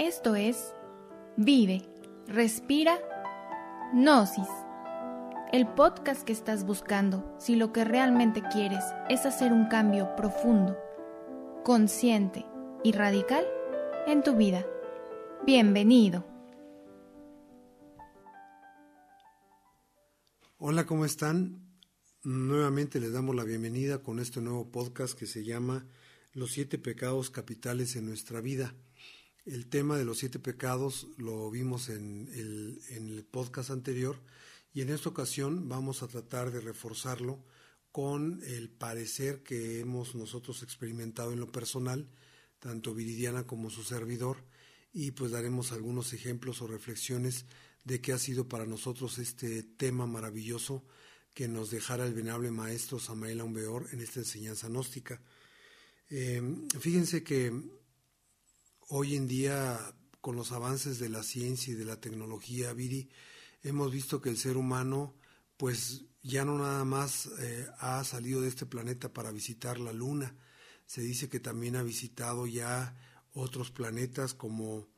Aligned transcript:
Esto 0.00 0.34
es 0.34 0.72
Vive, 1.36 1.82
Respira, 2.26 2.98
Gnosis. 3.92 4.48
El 5.52 5.68
podcast 5.74 6.22
que 6.22 6.32
estás 6.32 6.64
buscando 6.64 7.36
si 7.38 7.54
lo 7.54 7.70
que 7.74 7.84
realmente 7.84 8.42
quieres 8.50 8.82
es 9.10 9.26
hacer 9.26 9.52
un 9.52 9.66
cambio 9.66 10.16
profundo, 10.16 10.78
consciente 11.64 12.46
y 12.82 12.92
radical 12.92 13.44
en 14.06 14.22
tu 14.22 14.36
vida. 14.36 14.64
Bienvenido. 15.44 16.24
Hola, 20.56 20.86
¿cómo 20.86 21.04
están? 21.04 21.60
Nuevamente 22.24 23.00
les 23.00 23.12
damos 23.12 23.36
la 23.36 23.44
bienvenida 23.44 23.98
con 23.98 24.18
este 24.18 24.40
nuevo 24.40 24.70
podcast 24.70 25.12
que 25.12 25.26
se 25.26 25.44
llama 25.44 25.84
Los 26.32 26.52
siete 26.52 26.78
pecados 26.78 27.28
capitales 27.28 27.96
en 27.96 28.06
nuestra 28.06 28.40
vida. 28.40 28.74
El 29.46 29.68
tema 29.68 29.96
de 29.96 30.04
los 30.04 30.18
siete 30.18 30.38
pecados 30.38 31.06
lo 31.16 31.50
vimos 31.50 31.88
en 31.88 32.28
el, 32.34 33.24
podcast 33.30 33.70
anterior 33.70 34.16
y 34.74 34.82
en 34.82 34.90
esta 34.90 35.08
ocasión 35.08 35.68
vamos 35.68 36.02
a 36.02 36.08
tratar 36.08 36.50
de 36.50 36.60
reforzarlo 36.60 37.42
con 37.90 38.42
el 38.44 38.68
parecer 38.68 39.42
que 39.42 39.80
hemos 39.80 40.14
nosotros 40.14 40.62
experimentado 40.62 41.32
en 41.32 41.40
lo 41.40 41.50
personal, 41.50 42.08
tanto 42.58 42.94
Viridiana 42.94 43.46
como 43.46 43.70
su 43.70 43.82
servidor, 43.82 44.44
y 44.92 45.12
pues 45.12 45.30
daremos 45.30 45.72
algunos 45.72 46.12
ejemplos 46.12 46.60
o 46.60 46.66
reflexiones 46.66 47.46
de 47.84 48.00
qué 48.00 48.12
ha 48.12 48.18
sido 48.18 48.46
para 48.46 48.66
nosotros 48.66 49.18
este 49.18 49.62
tema 49.62 50.06
maravilloso 50.06 50.84
que 51.34 51.48
nos 51.48 51.70
dejara 51.70 52.06
el 52.06 52.12
venerable 52.12 52.50
maestro 52.50 52.98
Samael 52.98 53.40
Aumbeor 53.40 53.88
en 53.92 54.00
esta 54.00 54.20
enseñanza 54.20 54.68
gnóstica. 54.68 55.22
Eh, 56.10 56.42
fíjense 56.78 57.22
que 57.22 57.79
hoy 58.92 59.14
en 59.14 59.28
día, 59.28 59.94
con 60.20 60.34
los 60.34 60.50
avances 60.50 60.98
de 60.98 61.08
la 61.08 61.22
ciencia 61.22 61.72
y 61.72 61.76
de 61.76 61.84
la 61.84 62.00
tecnología, 62.00 62.72
Viri, 62.72 63.08
hemos 63.62 63.92
visto 63.92 64.20
que 64.20 64.30
el 64.30 64.36
ser 64.36 64.56
humano, 64.56 65.14
pues 65.56 66.06
ya 66.22 66.44
no 66.44 66.58
nada 66.58 66.84
más 66.84 67.30
eh, 67.38 67.68
ha 67.78 68.02
salido 68.02 68.40
de 68.40 68.48
este 68.48 68.66
planeta 68.66 69.12
para 69.12 69.30
visitar 69.30 69.78
la 69.78 69.92
Luna, 69.92 70.34
se 70.86 71.02
dice 71.02 71.28
que 71.28 71.38
también 71.38 71.76
ha 71.76 71.84
visitado 71.84 72.48
ya 72.48 72.96
otros 73.32 73.70
planetas 73.70 74.34
como 74.34 74.88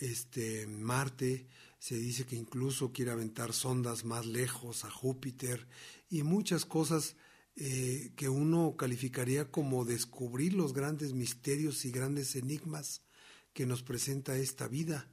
este 0.00 0.66
Marte, 0.66 1.46
se 1.78 1.96
dice 1.96 2.24
que 2.24 2.36
incluso 2.36 2.90
quiere 2.90 3.10
aventar 3.10 3.52
sondas 3.52 4.06
más 4.06 4.24
lejos 4.24 4.86
a 4.86 4.90
Júpiter 4.90 5.68
y 6.08 6.22
muchas 6.22 6.64
cosas 6.64 7.16
eh, 7.54 8.12
que 8.16 8.30
uno 8.30 8.76
calificaría 8.78 9.50
como 9.50 9.84
descubrir 9.84 10.54
los 10.54 10.72
grandes 10.72 11.12
misterios 11.12 11.84
y 11.84 11.90
grandes 11.90 12.34
enigmas 12.34 13.02
que 13.56 13.64
nos 13.64 13.82
presenta 13.82 14.36
esta 14.36 14.68
vida. 14.68 15.08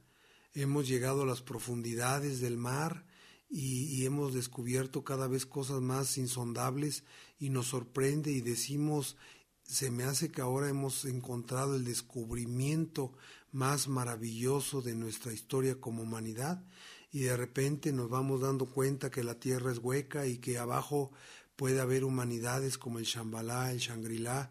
Hemos 0.52 0.86
llegado 0.86 1.22
a 1.22 1.26
las 1.26 1.40
profundidades 1.40 2.40
del 2.40 2.58
mar 2.58 3.06
y, 3.48 4.04
hemos 4.04 4.34
descubierto 4.34 5.02
cada 5.02 5.28
vez 5.28 5.46
cosas 5.46 5.80
más 5.80 6.18
insondables 6.18 7.04
y 7.38 7.48
nos 7.48 7.68
sorprende 7.68 8.32
y 8.32 8.42
decimos, 8.42 9.16
se 9.62 9.90
me 9.90 10.04
hace 10.04 10.30
que 10.30 10.42
ahora 10.42 10.68
hemos 10.68 11.06
encontrado 11.06 11.74
el 11.74 11.84
descubrimiento 11.84 13.14
más 13.50 13.88
maravilloso 13.88 14.82
de 14.82 14.94
nuestra 14.94 15.32
historia 15.32 15.80
como 15.80 16.02
humanidad 16.02 16.62
y 17.10 17.20
de 17.20 17.38
repente 17.38 17.94
nos 17.94 18.10
vamos 18.10 18.42
dando 18.42 18.66
cuenta 18.66 19.10
que 19.10 19.24
la 19.24 19.40
tierra 19.40 19.72
es 19.72 19.78
hueca 19.78 20.26
y 20.26 20.36
que 20.36 20.58
abajo 20.58 21.12
puede 21.56 21.80
haber 21.80 22.04
humanidades 22.04 22.76
como 22.76 22.98
el 22.98 23.06
Shambhala, 23.06 23.72
el 23.72 23.78
Shangri-La, 23.78 24.50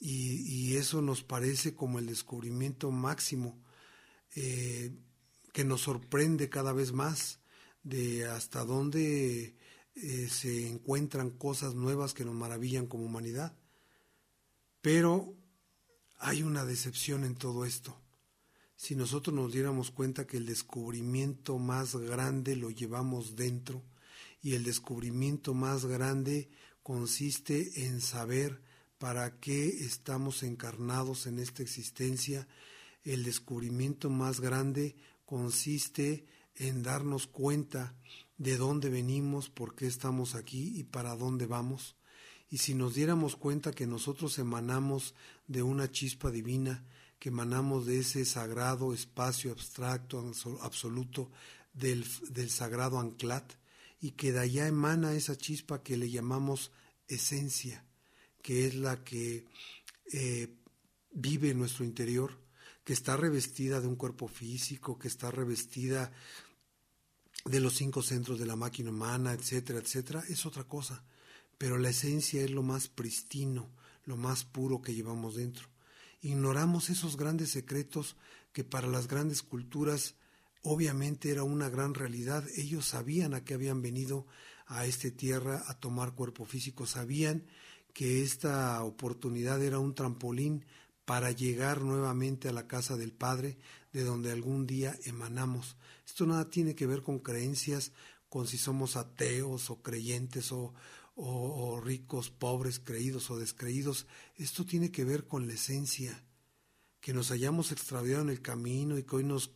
y, 0.00 0.76
eso 0.76 1.00
nos 1.00 1.22
parece 1.22 1.74
como 1.74 1.98
el 1.98 2.06
descubrimiento 2.06 2.90
máximo 2.90 3.62
eh, 4.34 4.92
que 5.52 5.64
nos 5.64 5.82
sorprende 5.82 6.48
cada 6.50 6.72
vez 6.72 6.92
más 6.92 7.40
de 7.84 8.26
hasta 8.26 8.64
dónde 8.64 9.56
eh, 9.94 10.28
se 10.28 10.68
encuentran 10.68 11.30
cosas 11.30 11.74
nuevas 11.74 12.12
que 12.12 12.24
nos 12.24 12.34
maravillan 12.34 12.86
como 12.86 13.04
humanidad. 13.04 13.56
Pero 14.80 15.36
hay 16.18 16.42
una 16.42 16.64
decepción 16.64 17.24
en 17.24 17.36
todo 17.36 17.64
esto. 17.64 18.00
Si 18.76 18.96
nosotros 18.96 19.34
nos 19.34 19.52
diéramos 19.52 19.90
cuenta 19.90 20.26
que 20.26 20.36
el 20.36 20.46
descubrimiento 20.46 21.58
más 21.58 21.94
grande 21.94 22.56
lo 22.56 22.70
llevamos 22.70 23.36
dentro 23.36 23.84
y 24.42 24.54
el 24.54 24.64
descubrimiento 24.64 25.54
más 25.54 25.86
grande 25.86 26.50
consiste 26.82 27.86
en 27.86 28.00
saber 28.00 28.60
para 28.98 29.38
qué 29.40 29.84
estamos 29.84 30.42
encarnados 30.42 31.26
en 31.26 31.38
esta 31.38 31.62
existencia, 31.62 32.46
el 33.02 33.24
descubrimiento 33.24 34.10
más 34.10 34.40
grande 34.40 34.96
consiste 35.24 36.26
en 36.56 36.82
darnos 36.82 37.26
cuenta 37.26 37.94
de 38.38 38.56
dónde 38.56 38.88
venimos, 38.88 39.50
por 39.50 39.74
qué 39.74 39.86
estamos 39.86 40.34
aquí 40.34 40.72
y 40.76 40.84
para 40.84 41.16
dónde 41.16 41.46
vamos. 41.46 41.96
Y 42.50 42.58
si 42.58 42.74
nos 42.74 42.94
diéramos 42.94 43.36
cuenta 43.36 43.72
que 43.72 43.86
nosotros 43.86 44.38
emanamos 44.38 45.14
de 45.46 45.62
una 45.62 45.90
chispa 45.90 46.30
divina, 46.30 46.84
que 47.18 47.30
emanamos 47.30 47.86
de 47.86 48.00
ese 48.00 48.24
sagrado 48.24 48.92
espacio 48.92 49.50
abstracto, 49.52 50.32
absoluto 50.60 51.30
del, 51.72 52.04
del 52.30 52.50
sagrado 52.50 52.98
anclat, 52.98 53.52
y 54.00 54.12
que 54.12 54.32
de 54.32 54.40
allá 54.40 54.66
emana 54.66 55.14
esa 55.14 55.36
chispa 55.36 55.82
que 55.82 55.96
le 55.96 56.10
llamamos 56.10 56.70
esencia, 57.08 57.84
que 58.44 58.66
es 58.66 58.74
la 58.74 59.02
que 59.02 59.46
eh, 60.12 60.54
vive 61.12 61.48
en 61.48 61.58
nuestro 61.58 61.82
interior, 61.82 62.38
que 62.84 62.92
está 62.92 63.16
revestida 63.16 63.80
de 63.80 63.86
un 63.86 63.96
cuerpo 63.96 64.28
físico, 64.28 64.98
que 64.98 65.08
está 65.08 65.30
revestida 65.30 66.12
de 67.46 67.58
los 67.60 67.76
cinco 67.76 68.02
centros 68.02 68.38
de 68.38 68.44
la 68.44 68.54
máquina 68.54 68.90
humana, 68.90 69.32
etcétera, 69.32 69.78
etcétera, 69.78 70.22
es 70.28 70.44
otra 70.44 70.64
cosa. 70.64 71.02
Pero 71.56 71.78
la 71.78 71.88
esencia 71.88 72.42
es 72.42 72.50
lo 72.50 72.62
más 72.62 72.88
pristino, 72.88 73.70
lo 74.04 74.18
más 74.18 74.44
puro 74.44 74.82
que 74.82 74.94
llevamos 74.94 75.36
dentro. 75.36 75.70
Ignoramos 76.20 76.90
esos 76.90 77.16
grandes 77.16 77.50
secretos 77.50 78.14
que 78.52 78.62
para 78.62 78.88
las 78.88 79.08
grandes 79.08 79.42
culturas 79.42 80.16
obviamente 80.60 81.30
era 81.30 81.44
una 81.44 81.70
gran 81.70 81.94
realidad. 81.94 82.44
Ellos 82.56 82.84
sabían 82.84 83.32
a 83.32 83.42
qué 83.42 83.54
habían 83.54 83.80
venido 83.80 84.26
a 84.66 84.84
esta 84.84 85.10
tierra 85.10 85.64
a 85.66 85.80
tomar 85.80 86.14
cuerpo 86.14 86.44
físico, 86.44 86.84
sabían 86.84 87.46
que 87.94 88.22
esta 88.22 88.82
oportunidad 88.82 89.62
era 89.62 89.78
un 89.78 89.94
trampolín 89.94 90.66
para 91.04 91.30
llegar 91.30 91.82
nuevamente 91.82 92.48
a 92.48 92.52
la 92.52 92.66
casa 92.66 92.96
del 92.96 93.12
Padre, 93.12 93.56
de 93.92 94.02
donde 94.02 94.32
algún 94.32 94.66
día 94.66 94.98
emanamos. 95.04 95.76
Esto 96.04 96.26
nada 96.26 96.50
tiene 96.50 96.74
que 96.74 96.86
ver 96.86 97.02
con 97.02 97.20
creencias, 97.20 97.92
con 98.28 98.48
si 98.48 98.58
somos 98.58 98.96
ateos 98.96 99.70
o 99.70 99.80
creyentes 99.80 100.50
o, 100.50 100.74
o, 101.14 101.80
ricos, 101.80 102.30
pobres, 102.30 102.80
creídos 102.80 103.30
o 103.30 103.38
descreídos. 103.38 104.06
Esto 104.34 104.66
tiene 104.66 104.90
que 104.90 105.04
ver 105.04 105.28
con 105.28 105.46
la 105.46 105.54
esencia, 105.54 106.24
que 107.00 107.14
nos 107.14 107.30
hayamos 107.30 107.70
extraviado 107.70 108.22
en 108.22 108.30
el 108.30 108.42
camino 108.42 108.98
y 108.98 109.04
que 109.04 109.16
hoy 109.16 109.24
nos 109.24 109.52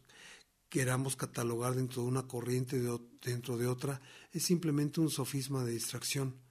queramos 0.69 1.16
catalogar 1.16 1.75
dentro 1.75 2.03
de 2.03 2.09
una 2.09 2.28
corriente, 2.28 2.81
dentro 3.22 3.59
de 3.59 3.66
otra, 3.66 4.00
es 4.31 4.44
simplemente 4.44 5.00
un 5.00 5.10
sofisma 5.10 5.65
de 5.65 5.72
distracción 5.72 6.48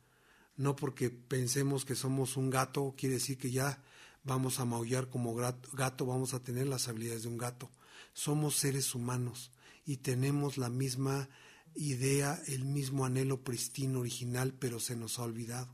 no 0.58 0.76
porque 0.76 1.10
pensemos 1.10 1.86
que 1.86 1.96
somos 1.96 2.36
un 2.36 2.50
gato 2.50 2.96
quiere 2.98 3.16
decir 3.16 3.38
que 3.38 3.52
ya 3.52 3.82
vamos 4.24 4.60
a 4.60 4.66
maullar 4.66 5.10
como 5.10 5.34
gato, 5.36 6.06
vamos 6.06 6.34
a 6.34 6.44
tener 6.44 6.68
las 6.68 6.90
habilidades 6.90 7.24
de 7.24 7.30
un 7.30 7.38
gato. 7.38 7.72
Somos 8.14 8.58
seres 8.58 8.94
humanos 8.94 9.52
y 9.86 9.98
tenemos 9.98 10.58
la 10.58 10.70
misma 10.70 11.30
idea, 11.76 12.42
el 12.48 12.66
mismo 12.66 13.06
anhelo 13.06 13.44
pristino 13.44 14.00
original, 14.02 14.54
pero 14.54 14.80
se 14.80 14.98
nos 14.98 15.18
ha 15.18 15.24
olvidado. 15.24 15.74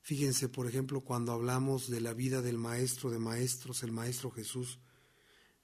Fíjense, 0.00 0.48
por 0.48 0.66
ejemplo, 0.66 1.02
cuando 1.02 1.32
hablamos 1.32 1.88
de 1.88 2.00
la 2.00 2.12
vida 2.12 2.42
del 2.42 2.58
maestro 2.58 3.10
de 3.10 3.18
maestros, 3.18 3.82
el 3.84 3.92
maestro 3.92 4.30
Jesús, 4.30 4.80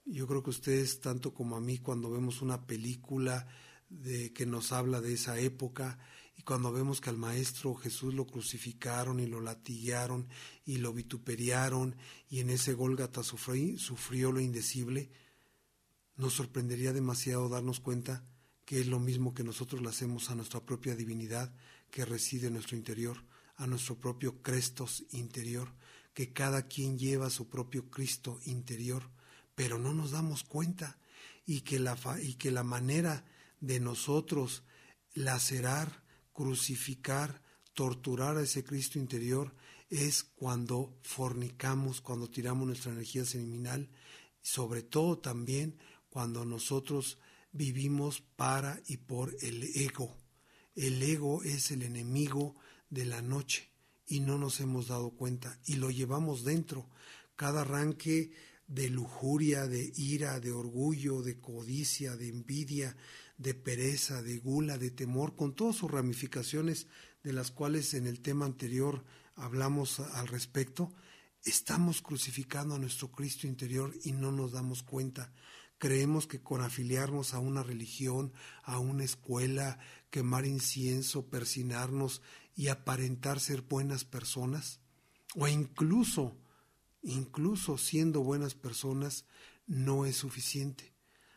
yo 0.05 0.27
creo 0.27 0.43
que 0.43 0.51
ustedes, 0.51 1.01
tanto 1.01 1.35
como 1.35 1.57
a 1.57 1.61
mí, 1.61 1.79
cuando 1.79 2.11
vemos 2.11 2.41
una 2.41 2.67
película 2.67 3.49
de 3.89 4.33
que 4.33 4.47
nos 4.47 4.73
habla 4.73 5.01
de 5.01 5.15
esa 5.15 5.39
época, 5.39 5.99
y 6.41 6.43
cuando 6.43 6.73
vemos 6.73 7.03
que 7.03 7.11
al 7.11 7.19
Maestro 7.19 7.75
Jesús 7.75 8.15
lo 8.15 8.27
crucificaron 8.27 9.21
y 9.21 9.27
lo 9.27 9.43
latillaron 9.43 10.27
y 10.65 10.79
lo 10.79 10.95
vituperiaron 10.95 11.97
y 12.31 12.41
en 12.41 12.49
ese 12.49 12.73
Gólgata 12.73 13.23
sufrió 13.23 14.33
lo 14.33 14.41
indecible, 14.41 15.11
nos 16.17 16.33
sorprendería 16.33 16.95
demasiado 16.95 17.51
darnos 17.51 17.81
cuenta 17.81 18.25
que 18.65 18.81
es 18.81 18.87
lo 18.87 18.99
mismo 18.99 19.35
que 19.35 19.45
nosotros 19.45 19.83
le 19.83 19.91
hacemos 19.91 20.31
a 20.31 20.35
nuestra 20.35 20.65
propia 20.65 20.97
divinidad 20.97 21.55
que 21.91 22.07
reside 22.07 22.47
en 22.47 22.55
nuestro 22.55 22.79
interior, 22.79 23.23
a 23.57 23.67
nuestro 23.67 24.01
propio 24.01 24.41
Crestos 24.41 25.05
interior, 25.11 25.75
que 26.15 26.33
cada 26.33 26.69
quien 26.69 26.99
lleva 26.99 27.29
su 27.29 27.51
propio 27.51 27.91
Cristo 27.91 28.41
interior, 28.47 29.11
pero 29.55 29.79
no 29.79 29.93
nos 29.93 30.13
damos 30.13 30.43
cuenta 30.43 30.99
y 31.45 31.61
que 31.61 31.79
la, 31.79 31.99
y 32.23 32.37
que 32.37 32.51
la 32.51 32.65
manera 32.65 33.27
de 33.61 33.79
nosotros 33.79 34.63
lacerar, 35.13 36.09
crucificar, 36.41 37.43
torturar 37.75 38.39
a 38.39 38.43
ese 38.45 38.65
Cristo 38.65 38.99
interior 38.99 39.55
es 39.91 40.23
cuando 40.25 40.97
fornicamos, 41.03 42.01
cuando 42.01 42.31
tiramos 42.31 42.67
nuestra 42.67 42.93
energía 42.93 43.27
seminal 43.27 43.91
sobre 44.41 44.83
todo 44.83 45.19
también 45.19 45.77
cuando 46.09 46.47
nosotros 46.47 47.19
vivimos 47.53 48.23
para 48.37 48.81
y 48.87 48.97
por 48.97 49.37
el 49.43 49.65
ego. 49.75 50.17
El 50.75 51.03
ego 51.03 51.43
es 51.43 51.73
el 51.73 51.83
enemigo 51.83 52.57
de 52.89 53.05
la 53.05 53.21
noche 53.21 53.69
y 54.07 54.21
no 54.21 54.39
nos 54.39 54.61
hemos 54.61 54.89
dado 54.89 55.11
cuenta 55.11 55.61
y 55.67 55.75
lo 55.75 55.91
llevamos 55.91 56.43
dentro. 56.43 56.89
Cada 57.37 57.61
arranque 57.61 58.33
de 58.67 58.89
lujuria, 58.89 59.67
de 59.67 59.93
ira, 59.95 60.41
de 60.41 60.53
orgullo, 60.53 61.21
de 61.21 61.39
codicia, 61.39 62.17
de 62.17 62.29
envidia, 62.29 62.97
de 63.41 63.55
pereza, 63.55 64.23
de 64.23 64.37
gula, 64.37 64.77
de 64.77 64.91
temor, 64.91 65.35
con 65.35 65.55
todas 65.55 65.77
sus 65.77 65.91
ramificaciones 65.91 66.89
de 67.23 67.33
las 67.33 67.51
cuales 67.51 67.95
en 67.95 68.07
el 68.07 68.21
tema 68.21 68.45
anterior 68.45 69.03
hablamos 69.35 69.99
al 69.99 70.29
respecto, 70.29 70.93
estamos 71.45 72.03
crucificando 72.03 72.75
a 72.75 72.79
nuestro 72.79 73.11
Cristo 73.11 73.47
interior 73.47 73.95
y 74.05 74.13
no 74.13 74.31
nos 74.31 74.53
damos 74.53 74.83
cuenta. 74.83 75.33
Creemos 75.79 76.27
que 76.27 76.43
con 76.43 76.61
afiliarnos 76.61 77.33
a 77.33 77.39
una 77.39 77.63
religión, 77.63 78.35
a 78.63 78.79
una 78.79 79.05
escuela, 79.05 79.79
quemar 80.11 80.45
incienso, 80.45 81.31
persinarnos 81.31 82.21
y 82.55 82.69
aparentar 82.69 83.41
ser 83.41 83.63
buenas 83.63 84.05
personas, 84.05 84.81
o 85.35 85.49
incluso, 85.49 86.37
incluso 87.03 87.79
siendo 87.79 88.21
buenas 88.21 88.55
personas, 88.55 89.25
no 89.67 90.05
es 90.05 90.17
suficiente. 90.17 90.93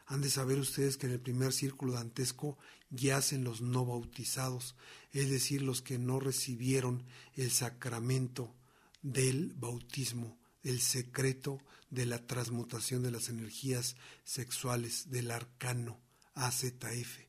Han 0.06 0.22
de 0.22 0.30
saber 0.30 0.60
ustedes 0.60 0.98
que 0.98 1.08
en 1.08 1.14
el 1.14 1.20
primer 1.20 1.54
círculo 1.54 1.94
dantesco 1.94 2.58
yacen 2.90 3.44
los 3.44 3.62
no 3.62 3.86
bautizados, 3.86 4.76
es 5.12 5.30
decir, 5.30 5.62
los 5.62 5.82
que 5.82 5.98
no 5.98 6.20
recibieron 6.20 7.04
el 7.36 7.52
sacramento 7.52 8.54
del 9.02 9.54
bautismo, 9.54 10.38
el 10.64 10.80
secreto 10.82 11.60
de 11.90 12.06
la 12.06 12.26
transmutación 12.26 13.04
de 13.04 13.12
las 13.12 13.30
energías 13.30 13.96
sexuales 14.24 15.10
del 15.12 15.32
arcano 15.32 16.00
AZF. 16.34 17.20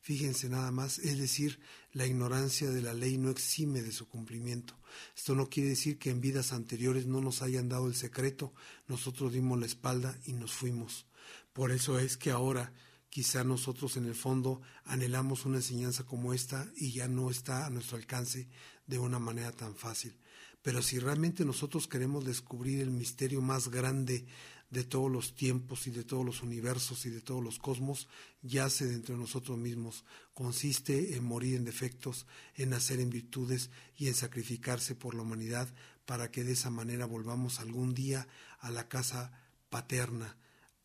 Fíjense 0.00 0.48
nada 0.48 0.72
más, 0.72 0.98
es 0.98 1.18
decir, 1.18 1.60
la 1.92 2.06
ignorancia 2.06 2.70
de 2.70 2.82
la 2.82 2.92
ley 2.92 3.18
no 3.18 3.30
exime 3.30 3.82
de 3.82 3.92
su 3.92 4.08
cumplimiento. 4.08 4.76
Esto 5.16 5.34
no 5.34 5.48
quiere 5.48 5.70
decir 5.70 5.98
que 5.98 6.10
en 6.10 6.20
vidas 6.20 6.52
anteriores 6.52 7.06
no 7.06 7.20
nos 7.20 7.40
hayan 7.40 7.68
dado 7.68 7.86
el 7.86 7.94
secreto, 7.94 8.52
nosotros 8.88 9.32
dimos 9.32 9.60
la 9.60 9.66
espalda 9.66 10.18
y 10.24 10.32
nos 10.32 10.52
fuimos. 10.52 11.06
Por 11.52 11.70
eso 11.70 11.98
es 11.98 12.16
que 12.16 12.30
ahora 12.30 12.72
quizá 13.10 13.44
nosotros 13.44 13.96
en 13.96 14.06
el 14.06 14.14
fondo 14.14 14.62
anhelamos 14.84 15.44
una 15.44 15.58
enseñanza 15.58 16.04
como 16.04 16.32
esta 16.32 16.70
y 16.76 16.92
ya 16.92 17.08
no 17.08 17.30
está 17.30 17.66
a 17.66 17.70
nuestro 17.70 17.96
alcance 17.96 18.48
de 18.86 18.98
una 18.98 19.18
manera 19.18 19.52
tan 19.52 19.76
fácil. 19.76 20.16
Pero 20.62 20.80
si 20.80 20.98
realmente 20.98 21.44
nosotros 21.44 21.88
queremos 21.88 22.24
descubrir 22.24 22.80
el 22.80 22.90
misterio 22.90 23.42
más 23.42 23.68
grande 23.68 24.26
de 24.70 24.84
todos 24.84 25.10
los 25.10 25.34
tiempos 25.34 25.86
y 25.86 25.90
de 25.90 26.02
todos 26.02 26.24
los 26.24 26.42
universos 26.42 27.04
y 27.04 27.10
de 27.10 27.20
todos 27.20 27.44
los 27.44 27.58
cosmos, 27.58 28.08
yace 28.40 28.86
dentro 28.86 29.14
de 29.14 29.20
nosotros 29.20 29.58
mismos. 29.58 30.04
Consiste 30.32 31.14
en 31.14 31.24
morir 31.24 31.56
en 31.56 31.66
defectos, 31.66 32.26
en 32.54 32.70
nacer 32.70 32.98
en 32.98 33.10
virtudes 33.10 33.70
y 33.98 34.08
en 34.08 34.14
sacrificarse 34.14 34.94
por 34.94 35.14
la 35.14 35.22
humanidad 35.22 35.68
para 36.06 36.30
que 36.30 36.44
de 36.44 36.52
esa 36.52 36.70
manera 36.70 37.04
volvamos 37.04 37.60
algún 37.60 37.92
día 37.92 38.26
a 38.60 38.70
la 38.70 38.88
casa 38.88 39.32
paterna, 39.68 40.38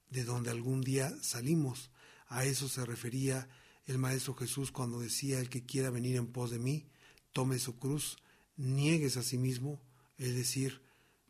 de 0.09 0.23
donde 0.23 0.51
algún 0.51 0.81
día 0.81 1.13
salimos. 1.21 1.91
A 2.27 2.45
eso 2.45 2.67
se 2.67 2.85
refería 2.85 3.49
el 3.85 3.97
Maestro 3.97 4.35
Jesús 4.35 4.71
cuando 4.71 4.99
decía, 4.99 5.39
el 5.39 5.49
que 5.49 5.65
quiera 5.65 5.89
venir 5.89 6.15
en 6.15 6.27
pos 6.27 6.51
de 6.51 6.59
mí, 6.59 6.85
tome 7.31 7.59
su 7.59 7.77
cruz 7.77 8.17
niegues 8.57 9.17
a 9.17 9.23
sí 9.23 9.37
mismo, 9.37 9.79
es 10.17 10.35
decir, 10.35 10.81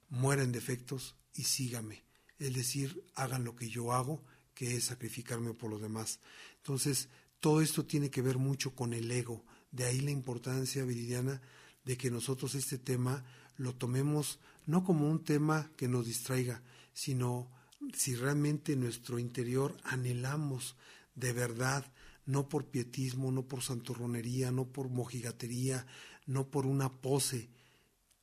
muera 0.09 0.43
en 0.43 0.51
defectos 0.51 1.15
y 1.33 1.43
sígame, 1.43 2.03
es 2.39 2.55
decir, 2.55 3.03
hagan 3.13 3.43
lo 3.43 3.55
que 3.55 3.69
yo 3.69 3.93
hago, 3.93 4.23
que 4.53 4.75
es 4.75 4.85
sacrificarme 4.85 5.53
por 5.53 5.69
los 5.69 5.81
demás. 5.81 6.19
Entonces, 6.57 7.09
todo 7.39 7.61
esto 7.61 7.85
tiene 7.85 8.09
que 8.09 8.21
ver 8.21 8.37
mucho 8.37 8.73
con 8.73 8.93
el 8.93 9.11
ego, 9.11 9.45
de 9.71 9.85
ahí 9.85 9.99
la 9.99 10.11
importancia, 10.11 10.83
Viridiana, 10.83 11.41
de 11.85 11.97
que 11.97 12.09
nosotros 12.09 12.55
este 12.55 12.77
tema 12.77 13.23
lo 13.57 13.75
tomemos 13.75 14.39
no 14.65 14.83
como 14.83 15.09
un 15.09 15.23
tema 15.23 15.71
que 15.77 15.87
nos 15.87 16.07
distraiga, 16.07 16.63
sino 16.93 17.51
si 17.93 18.15
realmente 18.15 18.73
en 18.73 18.81
nuestro 18.81 19.19
interior 19.19 19.77
anhelamos 19.83 20.75
de 21.15 21.33
verdad, 21.33 21.91
no 22.25 22.49
por 22.49 22.65
pietismo, 22.65 23.31
no 23.31 23.47
por 23.47 23.63
santurronería, 23.63 24.51
no 24.51 24.65
por 24.65 24.89
mojigatería, 24.89 25.87
no 26.25 26.49
por 26.49 26.65
una 26.65 26.91
pose. 27.01 27.49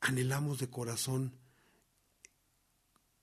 Anhelamos 0.00 0.58
de 0.58 0.68
corazón 0.68 1.32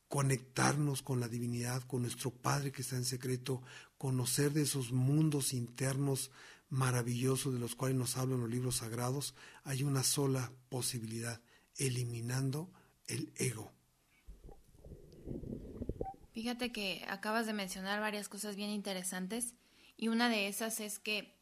conectarnos 0.07 1.01
con 1.01 1.21
la 1.21 1.29
divinidad, 1.29 1.83
con 1.83 2.01
nuestro 2.01 2.31
Padre 2.31 2.73
que 2.73 2.81
está 2.81 2.97
en 2.97 3.05
secreto, 3.05 3.61
conocer 3.97 4.51
de 4.51 4.63
esos 4.63 4.91
mundos 4.91 5.53
internos 5.53 6.31
maravillosos 6.69 7.53
de 7.53 7.59
los 7.59 7.75
cuales 7.75 7.97
nos 7.97 8.17
hablan 8.17 8.41
los 8.41 8.49
libros 8.49 8.77
sagrados, 8.77 9.35
hay 9.63 9.83
una 9.83 10.03
sola 10.03 10.51
posibilidad, 10.69 11.41
eliminando 11.77 12.69
el 13.07 13.31
ego. 13.37 13.71
Fíjate 16.33 16.71
que 16.71 17.03
acabas 17.09 17.45
de 17.45 17.53
mencionar 17.53 17.99
varias 17.99 18.29
cosas 18.29 18.55
bien 18.55 18.69
interesantes 18.69 19.53
y 19.97 20.07
una 20.07 20.29
de 20.29 20.47
esas 20.47 20.79
es 20.79 20.97
que 20.97 21.35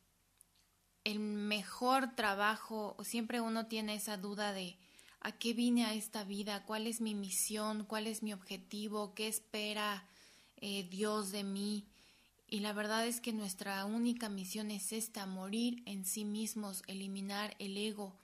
el 1.04 1.20
mejor 1.20 2.16
trabajo, 2.16 2.98
siempre 3.04 3.40
uno 3.40 3.68
tiene 3.68 3.96
esa 3.96 4.18
duda 4.18 4.52
de 4.52 4.78
a 5.22 5.38
qué 5.38 5.54
vine 5.54 5.86
a 5.86 5.94
esta 5.94 6.24
vida, 6.24 6.66
cuál 6.66 6.88
es 6.88 7.02
mi 7.02 7.14
misión, 7.14 7.86
cuál 7.86 8.08
es 8.08 8.24
mi 8.24 8.34
objetivo, 8.34 9.14
qué 9.14 9.28
espera 9.28 10.08
eh, 10.58 10.88
Dios 10.90 11.32
de 11.32 11.44
mí. 11.44 11.86
Y 12.48 12.62
la 12.62 12.74
verdad 12.74 13.06
es 13.06 13.22
que 13.22 13.32
nuestra 13.32 13.86
única 13.86 14.28
misión 14.28 14.72
es 14.72 14.92
esta, 14.92 15.26
morir 15.26 15.84
en 15.86 16.06
sí 16.06 16.26
mismos, 16.26 16.84
eliminar 16.88 17.56
el 17.60 17.78
ego. 17.78 18.16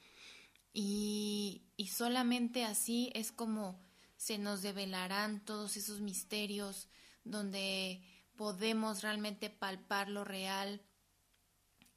Y, 0.73 1.61
y 1.77 1.87
solamente 1.87 2.65
así 2.65 3.11
es 3.13 3.31
como 3.31 3.79
se 4.25 4.39
nos 4.39 4.63
develarán 4.63 5.39
todos 5.45 5.77
esos 5.77 6.01
misterios 6.01 6.87
donde 7.25 8.01
podemos 8.35 9.03
realmente 9.03 9.51
palpar 9.51 10.09
lo 10.09 10.23
real 10.23 10.81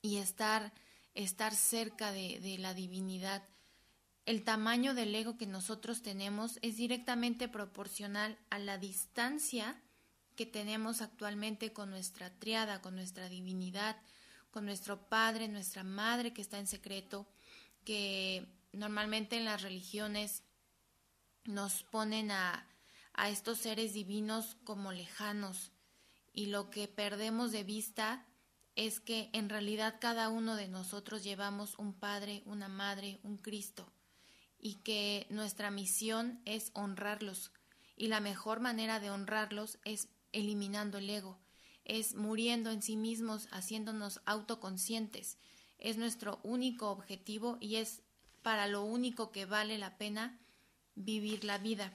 y 0.02 0.18
estar, 0.18 0.74
estar 1.14 1.54
cerca 1.54 2.12
de, 2.12 2.38
de 2.40 2.58
la 2.58 2.74
divinidad. 2.74 3.48
El 4.26 4.44
tamaño 4.44 4.92
del 4.92 5.14
ego 5.14 5.38
que 5.38 5.46
nosotros 5.46 6.02
tenemos 6.02 6.58
es 6.60 6.76
directamente 6.76 7.48
proporcional 7.48 8.38
a 8.50 8.58
la 8.58 8.76
distancia 8.76 9.80
que 10.36 10.44
tenemos 10.44 11.00
actualmente 11.00 11.72
con 11.72 11.88
nuestra 11.88 12.28
triada, 12.38 12.82
con 12.82 12.94
nuestra 12.94 13.30
divinidad, 13.30 13.96
con 14.50 14.66
nuestro 14.66 15.08
Padre, 15.08 15.48
nuestra 15.48 15.82
Madre 15.82 16.34
que 16.34 16.42
está 16.42 16.58
en 16.58 16.66
secreto, 16.66 17.26
que 17.86 18.46
normalmente 18.74 19.38
en 19.38 19.46
las 19.46 19.62
religiones 19.62 20.42
nos 21.48 21.82
ponen 21.82 22.30
a, 22.30 22.68
a 23.14 23.30
estos 23.30 23.58
seres 23.58 23.94
divinos 23.94 24.56
como 24.64 24.92
lejanos. 24.92 25.72
Y 26.32 26.46
lo 26.46 26.70
que 26.70 26.86
perdemos 26.86 27.50
de 27.52 27.64
vista 27.64 28.26
es 28.76 29.00
que 29.00 29.30
en 29.32 29.48
realidad 29.48 29.96
cada 29.98 30.28
uno 30.28 30.54
de 30.54 30.68
nosotros 30.68 31.24
llevamos 31.24 31.76
un 31.78 31.94
Padre, 31.94 32.42
una 32.44 32.68
Madre, 32.68 33.18
un 33.24 33.38
Cristo, 33.38 33.90
y 34.60 34.74
que 34.76 35.26
nuestra 35.30 35.70
misión 35.70 36.40
es 36.44 36.70
honrarlos, 36.74 37.50
y 37.96 38.06
la 38.06 38.20
mejor 38.20 38.60
manera 38.60 39.00
de 39.00 39.10
honrarlos 39.10 39.78
es 39.84 40.08
eliminando 40.32 40.98
el 40.98 41.10
ego, 41.10 41.40
es 41.84 42.14
muriendo 42.14 42.70
en 42.70 42.82
sí 42.82 42.96
mismos, 42.96 43.48
haciéndonos 43.50 44.20
autoconscientes, 44.26 45.38
es 45.78 45.96
nuestro 45.96 46.40
único 46.42 46.90
objetivo 46.90 47.56
y 47.60 47.76
es 47.76 48.02
para 48.42 48.68
lo 48.68 48.84
único 48.84 49.32
que 49.32 49.46
vale 49.46 49.78
la 49.78 49.96
pena 49.96 50.38
vivir 50.98 51.44
la 51.44 51.58
vida. 51.58 51.92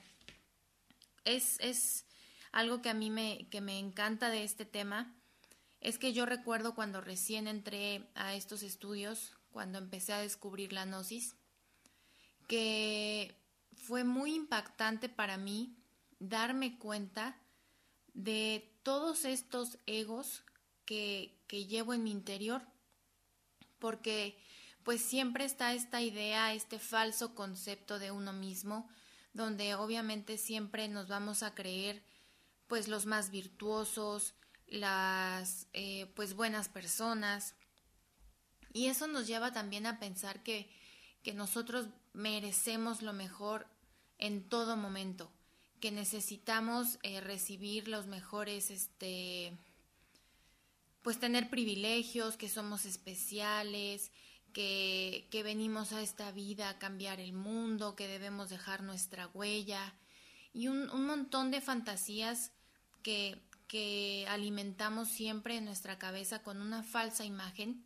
Es, 1.25 1.59
es 1.59 2.05
algo 2.51 2.81
que 2.81 2.89
a 2.89 2.93
mí 2.93 3.09
me, 3.09 3.47
que 3.49 3.61
me 3.61 3.79
encanta 3.79 4.29
de 4.29 4.43
este 4.43 4.65
tema 4.65 5.13
es 5.83 5.99
que 5.99 6.13
yo 6.13 6.25
recuerdo 6.25 6.75
cuando 6.75 7.01
recién 7.01 7.45
entré 7.45 8.07
a 8.15 8.33
estos 8.35 8.63
estudios, 8.63 9.33
cuando 9.51 9.79
empecé 9.79 10.13
a 10.13 10.21
descubrir 10.21 10.71
la 10.71 10.85
gnosis, 10.85 11.35
que 12.47 13.35
fue 13.75 14.05
muy 14.05 14.33
impactante 14.33 15.09
para 15.09 15.37
mí 15.37 15.75
darme 16.19 16.79
cuenta 16.79 17.37
de 18.13 18.71
todos 18.81 19.25
estos 19.25 19.77
egos 19.85 20.45
que, 20.85 21.37
que 21.47 21.65
llevo 21.65 21.93
en 21.93 22.03
mi 22.03 22.11
interior, 22.11 22.61
porque 23.77 24.37
pues 24.83 25.01
siempre 25.01 25.45
está 25.45 25.73
esta 25.73 26.01
idea, 26.01 26.53
este 26.53 26.79
falso 26.79 27.35
concepto 27.35 27.99
de 27.99 28.11
uno 28.11 28.33
mismo, 28.33 28.89
donde 29.33 29.75
obviamente 29.75 30.37
siempre 30.37 30.87
nos 30.87 31.07
vamos 31.07 31.43
a 31.43 31.55
creer 31.55 32.03
pues 32.67 32.87
los 32.87 33.05
más 33.05 33.29
virtuosos, 33.29 34.33
las 34.67 35.67
eh, 35.73 36.11
pues 36.15 36.33
buenas 36.33 36.69
personas. 36.69 37.55
Y 38.73 38.87
eso 38.87 39.07
nos 39.07 39.27
lleva 39.27 39.53
también 39.53 39.85
a 39.85 39.99
pensar 39.99 40.43
que, 40.43 40.69
que 41.21 41.33
nosotros 41.33 41.87
merecemos 42.13 43.01
lo 43.01 43.13
mejor 43.13 43.67
en 44.17 44.47
todo 44.47 44.77
momento, 44.77 45.31
que 45.79 45.91
necesitamos 45.91 46.97
eh, 47.03 47.21
recibir 47.21 47.87
los 47.87 48.07
mejores, 48.07 48.71
este, 48.71 49.57
pues 51.01 51.19
tener 51.19 51.49
privilegios, 51.49 52.37
que 52.37 52.49
somos 52.49 52.85
especiales, 52.85 54.11
que, 54.53 55.41
venimos 55.43 55.91
a 55.91 56.01
esta 56.01 56.31
vida 56.31 56.69
a 56.69 56.79
cambiar 56.79 57.19
el 57.19 57.33
mundo, 57.33 57.95
que 57.95 58.07
debemos 58.07 58.49
dejar 58.49 58.83
nuestra 58.83 59.27
huella 59.33 59.93
y 60.53 60.67
un, 60.67 60.89
un 60.91 61.05
montón 61.05 61.51
de 61.51 61.59
fantasías 61.59 62.51
que, 63.01 63.41
que 63.67 64.25
alimentamos 64.29 65.09
siempre 65.09 65.57
en 65.57 65.65
nuestra 65.65 65.97
cabeza 65.97 66.43
con 66.43 66.61
una 66.61 66.83
falsa 66.83 67.25
imagen 67.25 67.83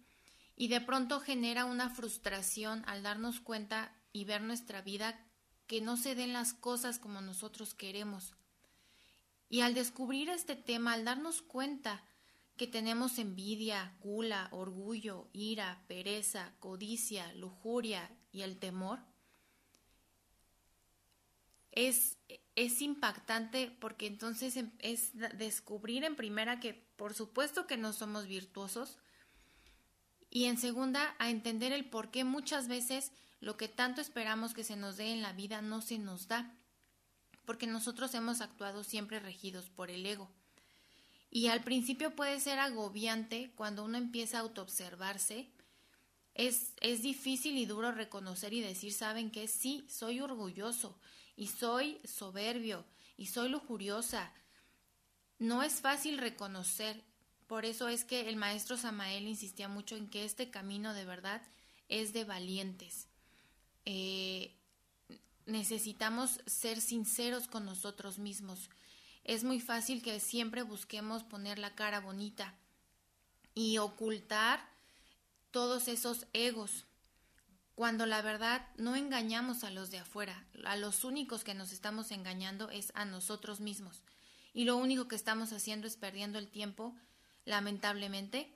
y 0.56 0.68
de 0.68 0.82
pronto 0.82 1.20
genera 1.20 1.66
una 1.66 1.90
frustración 1.90 2.84
al 2.88 3.04
darnos 3.04 3.40
cuenta 3.40 3.96
y 4.12 4.26
ver 4.26 4.42
nuestra 4.42 4.82
vida 4.82 5.20
que 5.68 5.82
no 5.82 5.98
se 5.98 6.16
den 6.16 6.34
las 6.34 6.54
cosas 6.54 7.00
como 7.00 7.22
nosotros 7.22 7.74
queremos. 7.74 8.34
Y 9.50 9.62
al 9.62 9.74
descubrir 9.74 10.30
este 10.30 10.56
tema, 10.56 10.94
al 10.94 11.06
darnos 11.06 11.42
cuenta 11.42 12.04
que 12.58 12.68
tenemos 12.68 13.20
envidia, 13.20 13.96
gula, 14.02 14.50
orgullo, 14.52 15.30
ira, 15.32 15.84
pereza, 15.88 16.54
codicia, 16.60 17.32
lujuria 17.34 18.10
y 18.32 18.42
el 18.42 18.58
temor, 18.58 19.00
es, 21.72 22.18
es 22.56 22.82
impactante 22.82 23.70
porque 23.80 24.08
entonces 24.08 24.58
em, 24.58 24.72
es 24.80 25.12
descubrir 25.38 26.04
en 26.04 26.16
primera 26.16 26.60
que 26.60 26.74
por 26.74 27.14
supuesto 27.14 27.68
que 27.68 27.78
no 27.78 27.94
somos 27.94 28.26
virtuosos 28.26 28.98
y 30.32 30.46
en 30.46 30.58
segunda 30.58 31.16
a 31.20 31.30
entender 31.30 31.72
el 31.72 31.86
por 31.86 32.10
qué 32.10 32.24
muchas 32.24 32.68
veces 32.68 33.12
lo 33.40 33.58
que 33.58 33.68
tanto 33.68 34.02
esperamos 34.02 34.54
que 34.54 34.64
se 34.64 34.76
nos 34.76 34.98
dé 34.98 35.12
en 35.12 35.22
la 35.22 35.34
vida 35.34 35.62
no 35.62 35.82
se 35.82 36.00
nos 36.00 36.28
da, 36.28 36.56
porque 37.46 37.68
nosotros 37.68 38.14
hemos 38.16 38.42
actuado 38.42 38.84
siempre 38.84 39.20
regidos 39.20 39.70
por 39.70 39.92
el 39.92 40.06
ego. 40.06 40.32
Y 41.38 41.50
al 41.50 41.64
principio 41.64 42.16
puede 42.16 42.40
ser 42.40 42.58
agobiante 42.58 43.52
cuando 43.54 43.84
uno 43.84 44.00
empieza 44.00 44.38
a 44.38 44.42
autoobservarse. 44.42 45.48
Es, 46.34 46.74
es 46.82 47.04
difícil 47.04 47.60
y 47.60 47.68
duro 47.68 47.92
reconocer 47.92 48.54
y 48.54 48.62
decir, 48.62 48.92
¿saben 48.92 49.30
qué? 49.30 49.48
Sí, 49.48 49.86
soy 49.88 50.20
orgulloso 50.20 50.98
y 51.36 51.46
soy 51.46 52.00
soberbio 52.06 52.86
y 53.18 53.28
soy 53.28 53.50
lujuriosa. 53.50 54.34
No 55.38 55.62
es 55.62 55.74
fácil 55.74 56.18
reconocer. 56.18 57.04
Por 57.46 57.66
eso 57.66 57.88
es 57.88 58.04
que 58.04 58.30
el 58.30 58.36
maestro 58.36 58.76
Samael 58.76 59.28
insistía 59.28 59.68
mucho 59.68 59.96
en 59.96 60.10
que 60.10 60.26
este 60.26 60.50
camino 60.50 60.96
de 60.96 61.06
verdad 61.06 61.44
es 61.88 62.14
de 62.14 62.24
valientes. 62.24 63.10
Eh, 63.86 64.56
necesitamos 65.46 66.42
ser 66.48 66.82
sinceros 66.82 67.48
con 67.48 67.64
nosotros 67.64 68.18
mismos 68.18 68.72
es 69.28 69.44
muy 69.44 69.60
fácil 69.60 70.02
que 70.02 70.20
siempre 70.20 70.64
busquemos 70.64 71.24
poner 71.24 71.60
la 71.60 71.76
cara 71.76 72.00
bonita 72.00 72.56
y 73.54 73.78
ocultar 73.78 74.66
todos 75.52 75.90
esos 75.90 76.26
egos, 76.34 76.86
cuando 77.76 78.06
la 78.06 78.22
verdad 78.22 78.66
no 78.78 78.96
engañamos 78.96 79.64
a 79.64 79.70
los 79.70 79.92
de 79.92 80.00
afuera, 80.00 80.46
a 80.66 80.78
los 80.78 81.04
únicos 81.04 81.44
que 81.44 81.54
nos 81.54 81.72
estamos 81.72 82.12
engañando 82.12 82.70
es 82.70 82.92
a 82.96 83.06
nosotros 83.06 83.60
mismos. 83.60 84.02
Y 84.54 84.64
lo 84.64 84.78
único 84.78 85.08
que 85.08 85.16
estamos 85.16 85.52
haciendo 85.52 85.88
es 85.88 85.98
perdiendo 85.98 86.40
el 86.40 86.48
tiempo, 86.48 86.96
lamentablemente. 87.46 88.56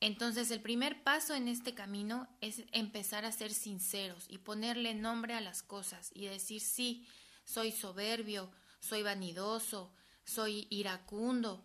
Entonces 0.00 0.50
el 0.50 0.60
primer 0.60 1.02
paso 1.04 1.34
en 1.34 1.48
este 1.48 1.74
camino 1.74 2.28
es 2.40 2.62
empezar 2.72 3.24
a 3.24 3.32
ser 3.32 3.52
sinceros 3.52 4.24
y 4.28 4.38
ponerle 4.38 4.94
nombre 4.94 5.34
a 5.34 5.40
las 5.40 5.62
cosas 5.62 6.10
y 6.14 6.26
decir 6.26 6.62
sí, 6.62 7.06
soy 7.44 7.72
soberbio, 7.72 8.50
soy 8.80 9.02
vanidoso, 9.02 9.92
soy 10.24 10.66
iracundo. 10.70 11.64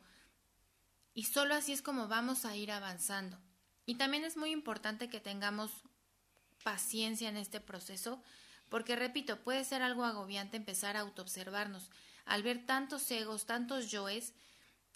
Y 1.14 1.24
solo 1.24 1.56
así 1.56 1.72
es 1.74 1.82
como 1.82 2.08
vamos 2.08 2.46
a 2.46 2.56
ir 2.56 2.72
avanzando. 2.72 3.38
Y 3.86 3.96
también 3.96 4.24
es 4.24 4.38
muy 4.38 4.52
importante 4.52 5.10
que 5.10 5.20
tengamos 5.20 5.72
paciencia 6.64 7.30
en 7.30 7.38
este 7.38 7.60
proceso, 7.60 8.22
porque 8.70 8.96
repito, 8.96 9.44
puede 9.44 9.64
ser 9.64 9.82
algo 9.82 10.04
agobiante 10.04 10.58
empezar 10.58 10.98
a 10.98 11.02
autoobservarnos. 11.02 11.90
Al 12.26 12.44
ver 12.44 12.66
tantos 12.66 13.10
egos, 13.12 13.46
tantos 13.46 13.92
yoes, 13.92 14.34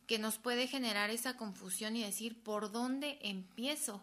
que 0.07 0.17
nos 0.17 0.39
puede 0.39 0.67
generar 0.67 1.11
esa 1.11 1.37
confusión 1.37 1.95
y 1.95 2.03
decir 2.03 2.41
por 2.41 2.71
dónde 2.71 3.19
empiezo, 3.21 4.01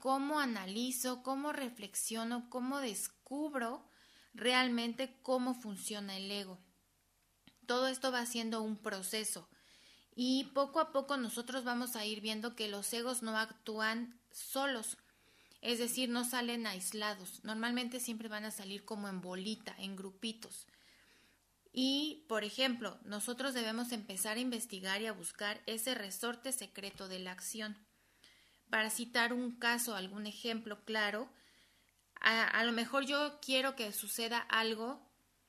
cómo 0.00 0.40
analizo, 0.40 1.22
cómo 1.22 1.52
reflexiono, 1.52 2.48
cómo 2.48 2.80
descubro 2.80 3.86
realmente 4.32 5.18
cómo 5.22 5.54
funciona 5.54 6.16
el 6.16 6.30
ego. 6.30 6.58
Todo 7.66 7.88
esto 7.88 8.12
va 8.12 8.26
siendo 8.26 8.62
un 8.62 8.76
proceso 8.76 9.48
y 10.16 10.44
poco 10.54 10.80
a 10.80 10.92
poco 10.92 11.16
nosotros 11.16 11.64
vamos 11.64 11.96
a 11.96 12.04
ir 12.04 12.20
viendo 12.20 12.54
que 12.54 12.68
los 12.68 12.92
egos 12.92 13.22
no 13.22 13.36
actúan 13.36 14.20
solos, 14.30 14.96
es 15.60 15.78
decir, 15.78 16.08
no 16.08 16.24
salen 16.24 16.66
aislados. 16.66 17.42
Normalmente 17.42 17.98
siempre 17.98 18.28
van 18.28 18.44
a 18.44 18.50
salir 18.50 18.84
como 18.84 19.08
en 19.08 19.20
bolita, 19.20 19.74
en 19.78 19.96
grupitos. 19.96 20.66
Y, 21.72 22.24
por 22.28 22.44
ejemplo, 22.44 22.98
nosotros 23.04 23.54
debemos 23.54 23.90
empezar 23.90 24.36
a 24.36 24.40
investigar 24.40 25.02
y 25.02 25.06
a 25.06 25.12
buscar 25.12 25.60
ese 25.66 25.94
resorte 25.94 26.52
secreto 26.52 27.08
de 27.08 27.18
la 27.18 27.32
acción. 27.32 27.76
Para 28.70 28.90
citar 28.90 29.32
un 29.32 29.56
caso, 29.56 29.96
algún 29.96 30.26
ejemplo 30.26 30.84
claro, 30.84 31.28
a, 32.20 32.44
a, 32.44 32.64
lo 32.64 32.72
mejor 32.72 33.06
yo 33.06 33.40
quiero 33.40 33.74
que 33.74 33.90
suceda 33.92 34.38
algo 34.38 35.00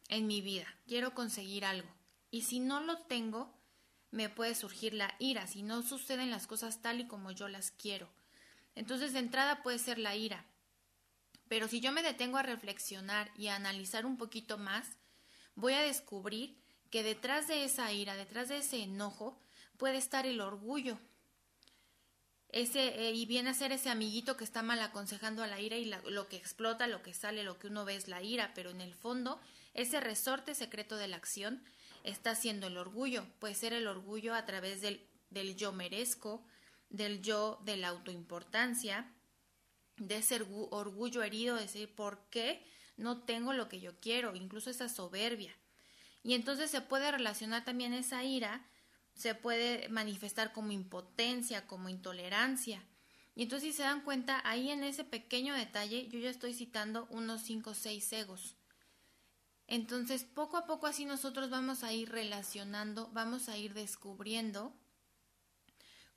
en 0.07 0.25
mi 0.25 0.41
vida, 0.41 0.65
quiero 0.88 1.13
conseguir 1.13 1.65
algo. 1.65 1.95
Y 2.36 2.42
si 2.42 2.60
no 2.60 2.82
lo 2.82 2.98
tengo, 2.98 3.50
me 4.12 4.27
puede 4.27 4.56
surgir 4.56 4.94
la 4.94 5.15
ira, 5.20 5.48
si 5.48 5.63
no 5.63 5.82
suceden 5.84 6.32
las 6.32 6.48
cosas 6.48 6.82
tal 6.82 7.00
y 7.00 7.08
como 7.08 7.32
yo 7.32 7.48
las 7.48 7.72
quiero. 7.72 8.10
Entonces, 8.75 9.13
de 9.13 9.20
entrada 9.20 9.63
puede 9.63 9.80
ser 9.80 10.00
la 10.00 10.18
ira. 10.18 10.46
Pero 11.48 11.70
si 11.70 11.80
yo 11.80 11.94
me 11.94 12.04
detengo 12.04 12.36
a 12.38 12.44
reflexionar 12.44 13.32
y 13.38 13.48
a 13.48 13.56
analizar 13.56 14.06
un 14.06 14.18
poquito 14.18 14.58
más, 14.58 14.86
voy 15.56 15.75
a 15.75 15.82
descubrir 15.82 16.58
que 16.92 17.04
detrás 17.04 17.48
de 17.48 17.63
esa 17.63 17.94
ira, 17.94 18.18
detrás 18.18 18.50
de 18.50 18.58
ese 18.58 18.84
enojo, 18.84 19.39
puede 19.77 19.96
estar 19.96 20.25
el 20.25 20.42
orgullo. 20.42 21.00
Ese, 22.50 23.08
eh, 23.08 23.13
y 23.13 23.25
viene 23.27 23.51
a 23.51 23.54
ser 23.54 23.72
ese 23.72 23.89
amiguito 23.89 24.36
que 24.36 24.44
está 24.44 24.62
mal 24.62 24.82
aconsejando 24.82 25.42
a 25.42 25.48
la 25.48 25.62
ira 25.62 25.77
y 25.77 25.86
lo 25.86 26.27
que 26.27 26.36
explota, 26.36 26.88
lo 26.88 27.01
que 27.01 27.13
sale, 27.13 27.46
lo 27.46 27.60
que 27.60 27.68
uno 27.68 27.86
ve 27.86 27.96
es 27.96 28.10
la 28.10 28.22
ira, 28.22 28.51
pero 28.54 28.72
en 28.72 28.82
el 28.82 28.94
fondo, 28.94 29.39
ese 29.74 30.01
resorte 30.01 30.54
secreto 30.54 30.98
de 30.98 31.08
la 31.08 31.15
acción 31.15 31.63
está 32.05 32.35
siendo 32.35 32.67
el 32.67 32.77
orgullo. 32.77 33.25
Puede 33.39 33.55
ser 33.55 33.74
el 33.74 33.88
orgullo 33.88 34.33
a 34.33 34.45
través 34.45 34.81
del, 34.81 35.05
del 35.29 35.55
yo 35.55 35.74
merezco, 35.74 36.45
del 36.89 37.21
yo 37.21 37.59
de 37.65 37.77
la 37.77 37.89
autoimportancia, 37.89 39.12
de 39.97 40.17
ese 40.17 40.41
orgullo 40.41 41.24
herido, 41.24 41.55
de 41.55 41.63
decir, 41.63 41.93
¿por 41.93 42.29
qué 42.29 42.65
no 42.97 43.24
tengo 43.24 43.53
lo 43.53 43.69
que 43.69 43.79
yo 43.79 44.00
quiero? 44.00 44.35
Incluso 44.35 44.69
esa 44.69 44.89
soberbia. 44.89 45.55
Y 46.24 46.33
entonces 46.33 46.71
se 46.71 46.81
puede 46.81 47.12
relacionar 47.12 47.65
también 47.65 47.93
esa 47.93 48.24
ira, 48.24 48.65
se 49.13 49.35
puede 49.35 49.89
manifestar 49.89 50.53
como 50.53 50.71
impotencia, 50.71 51.67
como 51.67 51.89
intolerancia. 51.89 52.83
Y 53.35 53.43
entonces 53.43 53.71
si 53.71 53.77
se 53.77 53.83
dan 53.83 54.01
cuenta, 54.01 54.41
ahí 54.43 54.69
en 54.69 54.83
ese 54.83 55.03
pequeño 55.03 55.53
detalle 55.53 56.07
yo 56.07 56.19
ya 56.19 56.29
estoy 56.29 56.53
citando 56.53 57.07
unos 57.09 57.41
5 57.41 57.69
o 57.69 57.74
6 57.74 58.13
egos. 58.13 58.55
Entonces, 59.67 60.24
poco 60.24 60.57
a 60.57 60.65
poco 60.65 60.88
así 60.88 61.05
nosotros 61.05 61.50
vamos 61.50 61.84
a 61.84 61.91
ir 61.91 62.10
relacionando, 62.10 63.10
vamos 63.13 63.50
a 63.50 63.57
ir 63.57 63.74
descubriendo 63.74 64.74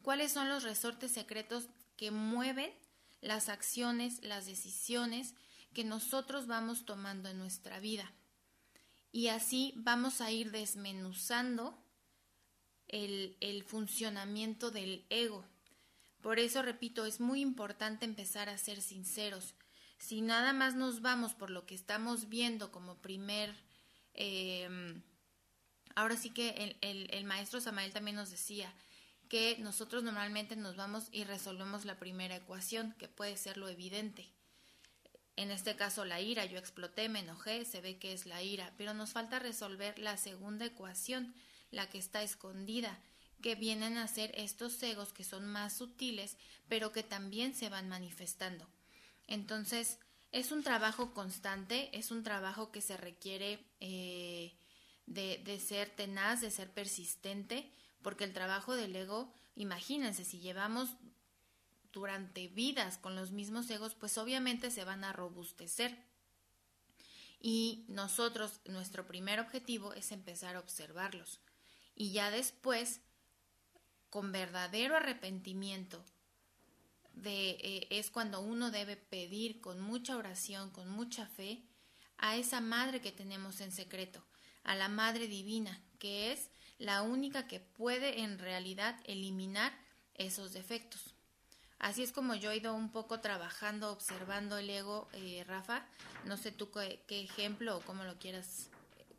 cuáles 0.02 0.33
son 0.33 0.49
los 0.49 0.62
resortes 0.62 1.12
secretos 1.12 1.69
que 1.97 2.11
mueven 2.11 2.73
las 3.21 3.49
acciones, 3.49 4.23
las 4.23 4.47
decisiones 4.47 5.35
que 5.73 5.85
nosotros 5.85 6.47
vamos 6.47 6.85
tomando 6.85 7.28
en 7.28 7.38
nuestra 7.38 7.81
vida. 7.81 8.12
Y 9.12 9.28
así 9.28 9.73
vamos 9.76 10.21
a 10.21 10.31
ir 10.31 10.50
desmenuzando 10.50 11.83
el, 12.88 13.64
funcionamiento 13.67 14.71
del 14.71 15.05
ego. 15.11 15.45
Por 16.21 16.38
eso, 16.38 16.62
repito, 16.62 17.07
es 17.07 17.21
muy 17.21 17.40
importante 17.40 18.05
empezar 18.05 18.49
a 18.49 18.59
ser 18.59 18.81
sinceros 18.81 19.55
si 19.99 20.21
nada 20.21 20.52
más 20.52 20.75
nos 20.75 21.02
vamos 21.02 21.35
por 21.35 21.50
lo 21.50 21.67
que 21.67 21.75
estamos 21.75 22.28
viendo 22.28 22.73
como 22.73 22.97
primer... 22.97 23.55
Eh, 24.14 25.00
ahora 25.95 26.17
sí 26.17 26.31
que 26.31 26.50
el, 26.50 26.76
el, 26.81 27.09
el 27.12 27.25
maestro 27.25 27.61
Samael 27.61 27.93
también 27.93 28.17
nos 28.17 28.31
decía 28.31 28.73
que 29.28 29.57
nosotros 29.59 30.02
normalmente 30.02 30.57
nos 30.57 30.76
vamos 30.76 31.09
y 31.12 31.25
resolvemos 31.25 31.85
la 31.85 31.99
primera 31.99 32.37
ecuación, 32.37 32.95
que 32.99 33.09
puede 33.09 33.37
ser 33.37 33.59
lo 33.59 33.69
evidente. 33.69 34.33
En 35.37 35.50
este 35.50 35.76
caso 35.76 36.05
la 36.05 36.21
ira, 36.21 36.47
yo 36.47 36.59
exploté, 36.59 37.09
me 37.09 37.21
enojé, 37.21 37.64
se 37.64 37.81
ve 37.81 37.99
que 37.99 38.12
es 38.12 38.26
la 38.26 38.43
ira, 38.43 38.73
pero 38.76 38.95
nos 38.95 39.11
falta 39.11 39.38
resolver 39.38 39.99
la 39.99 40.17
segunda 40.17 40.64
ecuación, 40.64 41.35
la 41.71 41.88
que 41.90 41.99
está 41.99 42.23
escondida, 42.23 42.99
que 43.40 43.55
vienen 43.55 43.99
a 43.99 44.09
ser 44.09 44.33
estos 44.35 44.83
egos 44.83 45.12
que 45.12 45.23
son 45.23 45.47
más 45.47 45.76
sutiles, 45.76 46.37
pero 46.69 46.90
que 46.90 47.02
también 47.02 47.55
se 47.55 47.69
van 47.69 47.88
manifestando. 47.88 48.69
Entonces, 49.29 49.99
es 50.33 50.51
un 50.51 50.65
trabajo 50.65 51.15
constante, 51.15 51.97
es 51.97 52.11
un 52.11 52.25
trabajo 52.25 52.73
que 52.73 52.81
se 52.81 52.97
requiere 52.97 53.65
eh, 53.79 54.59
de, 55.07 55.41
de 55.45 55.61
ser 55.61 55.91
tenaz, 55.91 56.41
de 56.41 56.51
ser 56.51 56.73
persistente, 56.73 57.71
porque 58.03 58.25
el 58.25 58.33
trabajo 58.33 58.75
del 58.75 58.97
ego, 58.97 59.33
imagínense, 59.55 60.25
si 60.25 60.41
llevamos 60.41 60.91
durante 61.93 62.49
vidas 62.49 62.99
con 62.99 63.17
los 63.17 63.31
mismos 63.31 63.71
egos, 63.71 63.95
pues 63.95 64.19
obviamente 64.19 64.71
se 64.71 64.85
van 64.85 65.05
a 65.05 65.13
robustecer. 65.13 65.97
Y 67.41 67.85
nosotros, 67.89 68.61
nuestro 68.65 69.07
primer 69.07 69.41
objetivo 69.41 69.95
es 69.95 70.11
empezar 70.11 70.57
a 70.57 70.61
observarlos. 70.61 71.41
Y 71.95 72.13
ya 72.13 72.31
después, 72.31 73.01
con 74.11 74.33
verdadero 74.33 74.97
arrepentimiento, 74.97 76.05
de, 77.23 77.51
eh, 77.51 77.87
es 77.91 78.11
cuando 78.11 78.41
uno 78.41 78.71
debe 78.71 78.97
pedir 78.97 79.61
con 79.61 79.81
mucha 79.81 80.17
oración, 80.17 80.71
con 80.71 80.89
mucha 80.89 81.27
fe, 81.27 81.63
a 82.19 82.37
esa 82.37 82.61
madre 82.61 83.01
que 83.01 83.13
tenemos 83.13 83.61
en 83.61 83.73
secreto, 83.73 84.25
a 84.65 84.75
la 84.75 84.89
Madre 84.89 85.29
Divina, 85.29 85.81
que 85.99 86.33
es 86.33 86.51
la 86.79 87.03
única 87.03 87.47
que 87.47 87.61
puede 87.61 88.21
en 88.21 88.39
realidad 88.39 89.01
eliminar 89.05 89.73
esos 90.15 90.53
defectos. 90.53 91.15
Así 91.79 92.03
es 92.03 92.11
como 92.11 92.35
yo 92.35 92.51
he 92.51 92.57
ido 92.57 92.75
un 92.75 92.91
poco 92.91 93.21
trabajando, 93.21 93.93
observando 93.93 94.59
el 94.59 94.69
ego, 94.69 95.09
eh, 95.13 95.45
Rafa. 95.47 95.87
No 96.27 96.37
sé 96.37 96.51
tú 96.51 96.71
qué, 96.73 97.05
ejemplo 97.09 97.77
o 97.77 97.81
cómo 97.81 98.03
lo 98.05 98.19
quieras, 98.19 98.69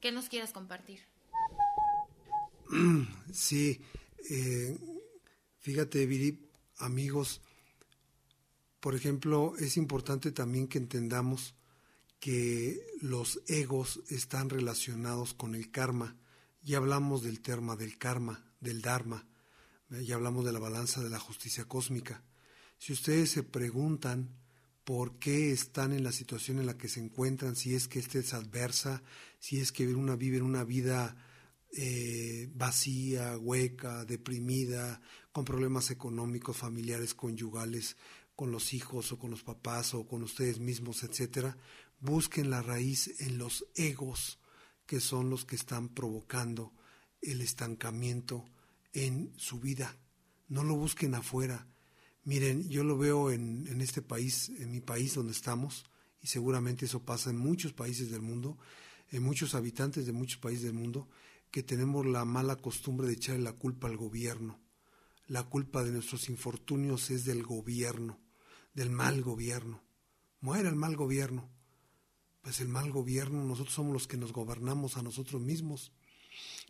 qué 0.01 0.11
nos 0.11 0.29
quieras 0.29 0.51
compartir. 0.51 1.01
Sí, 3.31 3.79
eh, 4.29 4.75
fíjate, 5.59 6.05
Viri, 6.07 6.49
amigos, 6.77 7.41
por 8.79 8.95
ejemplo, 8.95 9.53
es 9.57 9.77
importante 9.77 10.31
también 10.31 10.67
que 10.67 10.77
entendamos 10.77 11.55
que 12.19 12.81
los 13.01 13.41
egos 13.47 14.01
están 14.09 14.49
relacionados 14.49 15.33
con 15.33 15.55
el 15.55 15.71
karma. 15.71 16.17
Ya 16.61 16.77
hablamos 16.77 17.23
del 17.23 17.41
tema 17.41 17.75
del 17.75 17.97
karma, 17.97 18.45
del 18.59 18.81
dharma, 18.81 19.25
ya 19.89 20.15
hablamos 20.15 20.45
de 20.45 20.51
la 20.51 20.59
balanza 20.59 21.01
de 21.01 21.09
la 21.09 21.19
justicia 21.19 21.65
cósmica. 21.65 22.23
Si 22.77 22.93
ustedes 22.93 23.31
se 23.31 23.43
preguntan 23.43 24.29
por 24.83 25.19
qué 25.19 25.51
están 25.51 25.93
en 25.93 26.03
la 26.03 26.11
situación 26.11 26.59
en 26.59 26.65
la 26.65 26.77
que 26.77 26.89
se 26.89 26.99
encuentran, 26.99 27.55
si 27.55 27.75
es 27.75 27.87
que 27.87 27.99
esta 27.99 28.19
es 28.19 28.33
adversa, 28.33 29.03
si 29.39 29.59
es 29.59 29.71
que 29.71 29.85
viven 29.85 30.43
una 30.43 30.63
vida 30.63 31.15
eh, 31.71 32.49
vacía, 32.55 33.37
hueca, 33.37 34.03
deprimida, 34.05 35.01
con 35.31 35.45
problemas 35.45 35.91
económicos, 35.91 36.57
familiares, 36.57 37.13
conyugales, 37.13 37.97
con 38.39 38.53
los 38.53 38.73
hijos 38.73 39.11
o 39.11 39.19
con 39.19 39.31
los 39.31 39.43
papás 39.43 39.93
o 39.93 40.07
con 40.07 40.23
ustedes 40.23 40.59
mismos, 40.59 41.03
etcétera, 41.03 41.57
busquen 41.99 42.49
la 42.49 42.61
raíz 42.61 43.19
en 43.19 43.37
los 43.37 43.65
egos 43.75 44.39
que 44.85 45.01
son 45.01 45.29
los 45.29 45.43
que 45.43 45.57
están 45.57 45.89
provocando 45.89 46.71
el 47.21 47.41
estancamiento 47.41 48.45
en 48.93 49.33
su 49.35 49.59
vida. 49.59 49.97
No 50.47 50.63
lo 50.63 50.75
busquen 50.75 51.15
afuera. 51.15 51.67
Miren, 52.23 52.69
yo 52.69 52.85
lo 52.85 52.97
veo 52.97 53.29
en, 53.29 53.67
en 53.67 53.81
este 53.81 54.01
país, 54.01 54.47
en 54.57 54.71
mi 54.71 54.79
país 54.79 55.15
donde 55.15 55.33
estamos, 55.33 55.83
y 56.21 56.27
seguramente 56.27 56.85
eso 56.85 57.03
pasa 57.03 57.31
en 57.31 57.37
muchos 57.37 57.73
países 57.73 58.09
del 58.09 58.21
mundo, 58.21 58.57
en 59.11 59.21
muchos 59.21 59.53
habitantes 59.53 60.05
de 60.05 60.13
muchos 60.13 60.39
países 60.39 60.63
del 60.63 60.75
mundo, 60.75 61.09
que 61.51 61.61
tenemos 61.61 62.05
la 62.05 62.23
mala 62.23 62.55
costumbre 62.55 63.05
de 63.05 63.15
echarle 63.15 63.43
la 63.43 63.51
culpa 63.51 63.89
al 63.89 63.97
gobierno. 63.97 64.61
La 65.27 65.43
culpa 65.43 65.83
de 65.83 65.91
nuestros 65.91 66.29
infortunios 66.29 67.11
es 67.11 67.25
del 67.25 67.43
gobierno, 67.43 68.28
del 68.73 68.89
mal 68.89 69.21
gobierno. 69.21 69.83
Muera 70.41 70.69
el 70.69 70.75
mal 70.75 70.95
gobierno. 70.95 71.49
Pues 72.41 72.61
el 72.61 72.69
mal 72.69 72.91
gobierno, 72.91 73.43
nosotros 73.43 73.75
somos 73.75 73.93
los 73.93 74.07
que 74.07 74.17
nos 74.17 74.31
gobernamos 74.31 74.97
a 74.97 75.01
nosotros 75.01 75.41
mismos. 75.41 75.91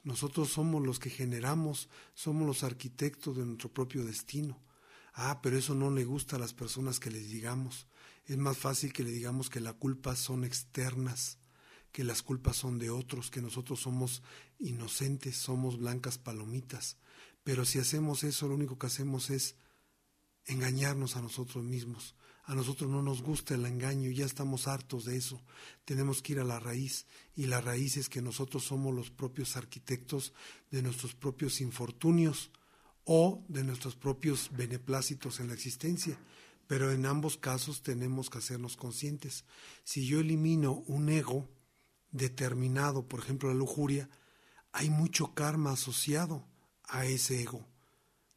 Nosotros 0.03 0.49
somos 0.49 0.85
los 0.85 0.99
que 0.99 1.09
generamos, 1.09 1.89
somos 2.13 2.47
los 2.47 2.63
arquitectos 2.63 3.37
de 3.37 3.45
nuestro 3.45 3.71
propio 3.71 4.03
destino. 4.05 4.59
Ah, 5.13 5.41
pero 5.41 5.57
eso 5.57 5.75
no 5.75 5.91
le 5.91 6.05
gusta 6.05 6.37
a 6.37 6.39
las 6.39 6.53
personas 6.53 6.99
que 6.99 7.11
les 7.11 7.29
digamos. 7.29 7.87
Es 8.25 8.37
más 8.37 8.57
fácil 8.57 8.93
que 8.93 9.03
le 9.03 9.11
digamos 9.11 9.49
que 9.49 9.59
la 9.59 9.73
culpa 9.73 10.15
son 10.15 10.43
externas, 10.43 11.39
que 11.91 12.03
las 12.03 12.21
culpas 12.21 12.55
son 12.55 12.79
de 12.79 12.89
otros, 12.89 13.29
que 13.29 13.41
nosotros 13.41 13.81
somos 13.81 14.23
inocentes, 14.59 15.35
somos 15.35 15.77
blancas 15.77 16.17
palomitas. 16.17 16.97
Pero 17.43 17.65
si 17.65 17.79
hacemos 17.79 18.23
eso, 18.23 18.47
lo 18.47 18.55
único 18.55 18.77
que 18.77 18.87
hacemos 18.87 19.29
es 19.29 19.55
engañarnos 20.49 21.15
a 21.15 21.21
nosotros 21.21 21.63
mismos. 21.63 22.15
A 22.43 22.55
nosotros 22.55 22.89
no 22.89 23.03
nos 23.03 23.21
gusta 23.21 23.53
el 23.53 23.65
engaño, 23.65 24.09
ya 24.09 24.25
estamos 24.25 24.67
hartos 24.67 25.05
de 25.05 25.15
eso. 25.15 25.39
Tenemos 25.85 26.23
que 26.23 26.33
ir 26.33 26.39
a 26.39 26.43
la 26.43 26.59
raíz 26.59 27.05
y 27.35 27.45
la 27.45 27.61
raíz 27.61 27.95
es 27.97 28.09
que 28.09 28.23
nosotros 28.23 28.63
somos 28.63 28.93
los 28.93 29.11
propios 29.11 29.55
arquitectos 29.55 30.33
de 30.71 30.81
nuestros 30.81 31.13
propios 31.13 31.61
infortunios 31.61 32.49
o 33.03 33.45
de 33.47 33.63
nuestros 33.63 33.95
propios 33.95 34.49
beneplácitos 34.51 35.39
en 35.39 35.47
la 35.49 35.53
existencia. 35.53 36.17
Pero 36.65 36.91
en 36.91 37.05
ambos 37.05 37.37
casos 37.37 37.83
tenemos 37.83 38.31
que 38.31 38.39
hacernos 38.39 38.75
conscientes. 38.75 39.45
Si 39.83 40.07
yo 40.07 40.19
elimino 40.19 40.83
un 40.87 41.09
ego 41.09 41.47
determinado, 42.11 43.07
por 43.07 43.19
ejemplo 43.19 43.49
la 43.49 43.55
lujuria, 43.55 44.09
hay 44.71 44.89
mucho 44.89 45.35
karma 45.35 45.73
asociado 45.73 46.47
a 46.83 47.05
ese 47.05 47.41
ego 47.41 47.67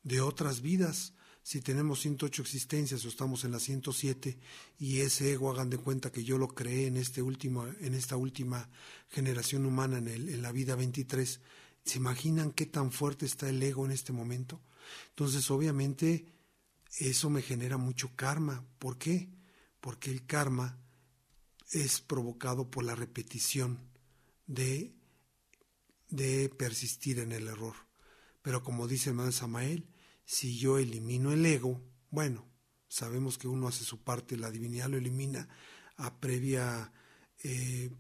de 0.03 0.21
otras 0.21 0.61
vidas 0.61 1.15
si 1.43 1.61
tenemos 1.61 2.01
108 2.01 2.43
existencias 2.43 3.05
o 3.05 3.09
estamos 3.09 3.45
en 3.45 3.51
la 3.51 3.59
107 3.59 4.39
y 4.79 5.01
ese 5.01 5.33
ego 5.33 5.51
hagan 5.51 5.71
de 5.71 5.79
cuenta 5.79 6.13
que 6.13 6.23
yo 6.23 6.39
lo 6.39 6.49
creé 6.49 6.87
en, 6.87 6.97
este 6.97 7.21
último, 7.21 7.67
en 7.81 7.95
esta 7.95 8.17
última 8.17 8.69
generación 9.09 9.67
humana, 9.67 9.99
en, 9.99 10.09
el, 10.09 10.29
en 10.29 10.43
la 10.43 10.53
vida 10.53 10.77
23, 10.77 11.41
¿se 11.85 11.99
imaginan 11.99 12.53
qué 12.53 12.67
tan 12.67 12.93
fuerte 12.93 13.27
está 13.27 13.49
el 13.49 13.63
ego 13.63 13.85
en 13.85 13.91
este 13.91 14.13
momento? 14.13 14.61
Entonces, 15.11 15.51
obviamente, 15.51 16.27
eso 16.99 17.29
me 17.29 17.43
genera 17.43 17.77
mucho 17.77 18.15
karma. 18.15 18.65
¿Por 18.79 18.99
qué? 18.99 19.29
Porque 19.81 20.11
el 20.11 20.25
karma 20.27 20.79
es 21.71 22.01
provocado 22.01 22.71
por 22.71 22.85
la 22.85 22.95
repetición 22.95 23.81
de, 24.47 24.95
de 26.09 26.49
persistir 26.51 27.19
en 27.19 27.33
el 27.33 27.49
error. 27.49 27.75
Pero 28.43 28.63
como 28.63 28.87
dice 28.87 29.11
el 29.11 29.15
hermano 29.15 29.33
Samael, 29.33 29.89
si 30.25 30.59
yo 30.59 30.79
elimino 30.79 31.33
el 31.33 31.45
ego, 31.45 31.81
bueno, 32.11 32.47
sabemos 32.89 33.39
que 33.39 33.49
uno 33.49 33.69
hace 33.69 33.85
su 33.85 34.03
parte, 34.03 34.37
la 34.37 34.51
divinidad 34.51 34.89
lo 34.89 34.97
elimina 34.97 35.49
a 35.97 36.21
previa 36.21 36.93
eh, 37.43 37.91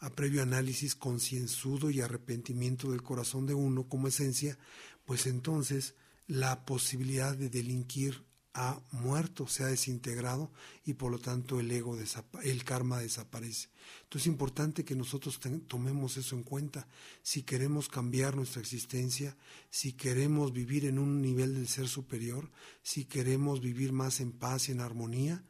a 0.00 0.10
previo 0.10 0.42
análisis 0.42 0.94
concienzudo 0.94 1.90
y 1.90 2.00
arrepentimiento 2.00 2.90
del 2.90 3.02
corazón 3.02 3.46
de 3.46 3.54
uno 3.54 3.88
como 3.88 4.08
esencia, 4.08 4.58
pues 5.04 5.26
entonces 5.26 5.96
la 6.26 6.64
posibilidad 6.64 7.36
de 7.36 7.48
delinquir 7.48 8.24
ha 8.58 8.82
muerto, 8.90 9.46
se 9.46 9.62
ha 9.62 9.68
desintegrado 9.68 10.50
y 10.84 10.94
por 10.94 11.12
lo 11.12 11.20
tanto 11.20 11.60
el 11.60 11.70
ego, 11.70 11.96
el 12.42 12.64
karma 12.64 12.98
desaparece. 12.98 13.68
Entonces 14.02 14.22
es 14.22 14.32
importante 14.32 14.84
que 14.84 14.96
nosotros 14.96 15.38
tomemos 15.68 16.16
eso 16.16 16.34
en 16.34 16.42
cuenta. 16.42 16.88
Si 17.22 17.44
queremos 17.44 17.88
cambiar 17.88 18.34
nuestra 18.34 18.60
existencia, 18.60 19.36
si 19.70 19.92
queremos 19.92 20.52
vivir 20.52 20.86
en 20.86 20.98
un 20.98 21.22
nivel 21.22 21.54
del 21.54 21.68
ser 21.68 21.86
superior, 21.86 22.50
si 22.82 23.04
queremos 23.04 23.60
vivir 23.60 23.92
más 23.92 24.18
en 24.18 24.32
paz 24.32 24.68
y 24.68 24.72
en 24.72 24.80
armonía, 24.80 25.44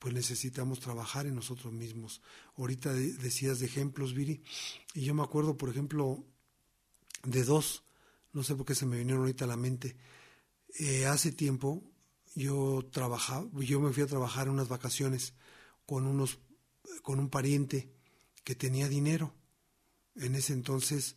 pues 0.00 0.12
necesitamos 0.12 0.80
trabajar 0.80 1.26
en 1.26 1.36
nosotros 1.36 1.72
mismos. 1.72 2.20
Ahorita 2.56 2.92
decías 2.92 3.60
de 3.60 3.66
ejemplos, 3.66 4.12
Viri, 4.12 4.42
y 4.92 5.02
yo 5.02 5.14
me 5.14 5.22
acuerdo, 5.22 5.56
por 5.56 5.68
ejemplo, 5.68 6.24
de 7.22 7.44
dos, 7.44 7.84
no 8.32 8.42
sé 8.42 8.56
por 8.56 8.66
qué 8.66 8.74
se 8.74 8.86
me 8.86 8.96
vinieron 8.96 9.22
ahorita 9.22 9.44
a 9.44 9.48
la 9.48 9.56
mente. 9.56 9.96
Eh, 10.78 11.06
hace 11.06 11.30
tiempo 11.30 11.84
yo 12.34 12.88
trabajaba, 12.92 13.48
yo 13.60 13.80
me 13.80 13.92
fui 13.92 14.02
a 14.02 14.06
trabajar 14.06 14.46
en 14.46 14.54
unas 14.54 14.68
vacaciones 14.68 15.34
con 15.86 16.06
unos, 16.06 16.38
con 17.02 17.18
un 17.18 17.28
pariente 17.28 17.92
que 18.44 18.54
tenía 18.54 18.88
dinero. 18.88 19.34
En 20.14 20.34
ese 20.34 20.52
entonces, 20.52 21.16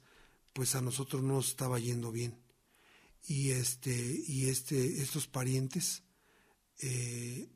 pues 0.53 0.75
a 0.75 0.81
nosotros 0.81 1.21
no 1.21 1.33
nos 1.35 1.49
estaba 1.49 1.79
yendo 1.79 2.11
bien. 2.11 2.39
Y 3.25 3.51
este, 3.51 4.21
y 4.27 4.49
este, 4.49 5.01
estos 5.01 5.27
parientes 5.27 6.03
eh, 6.79 7.49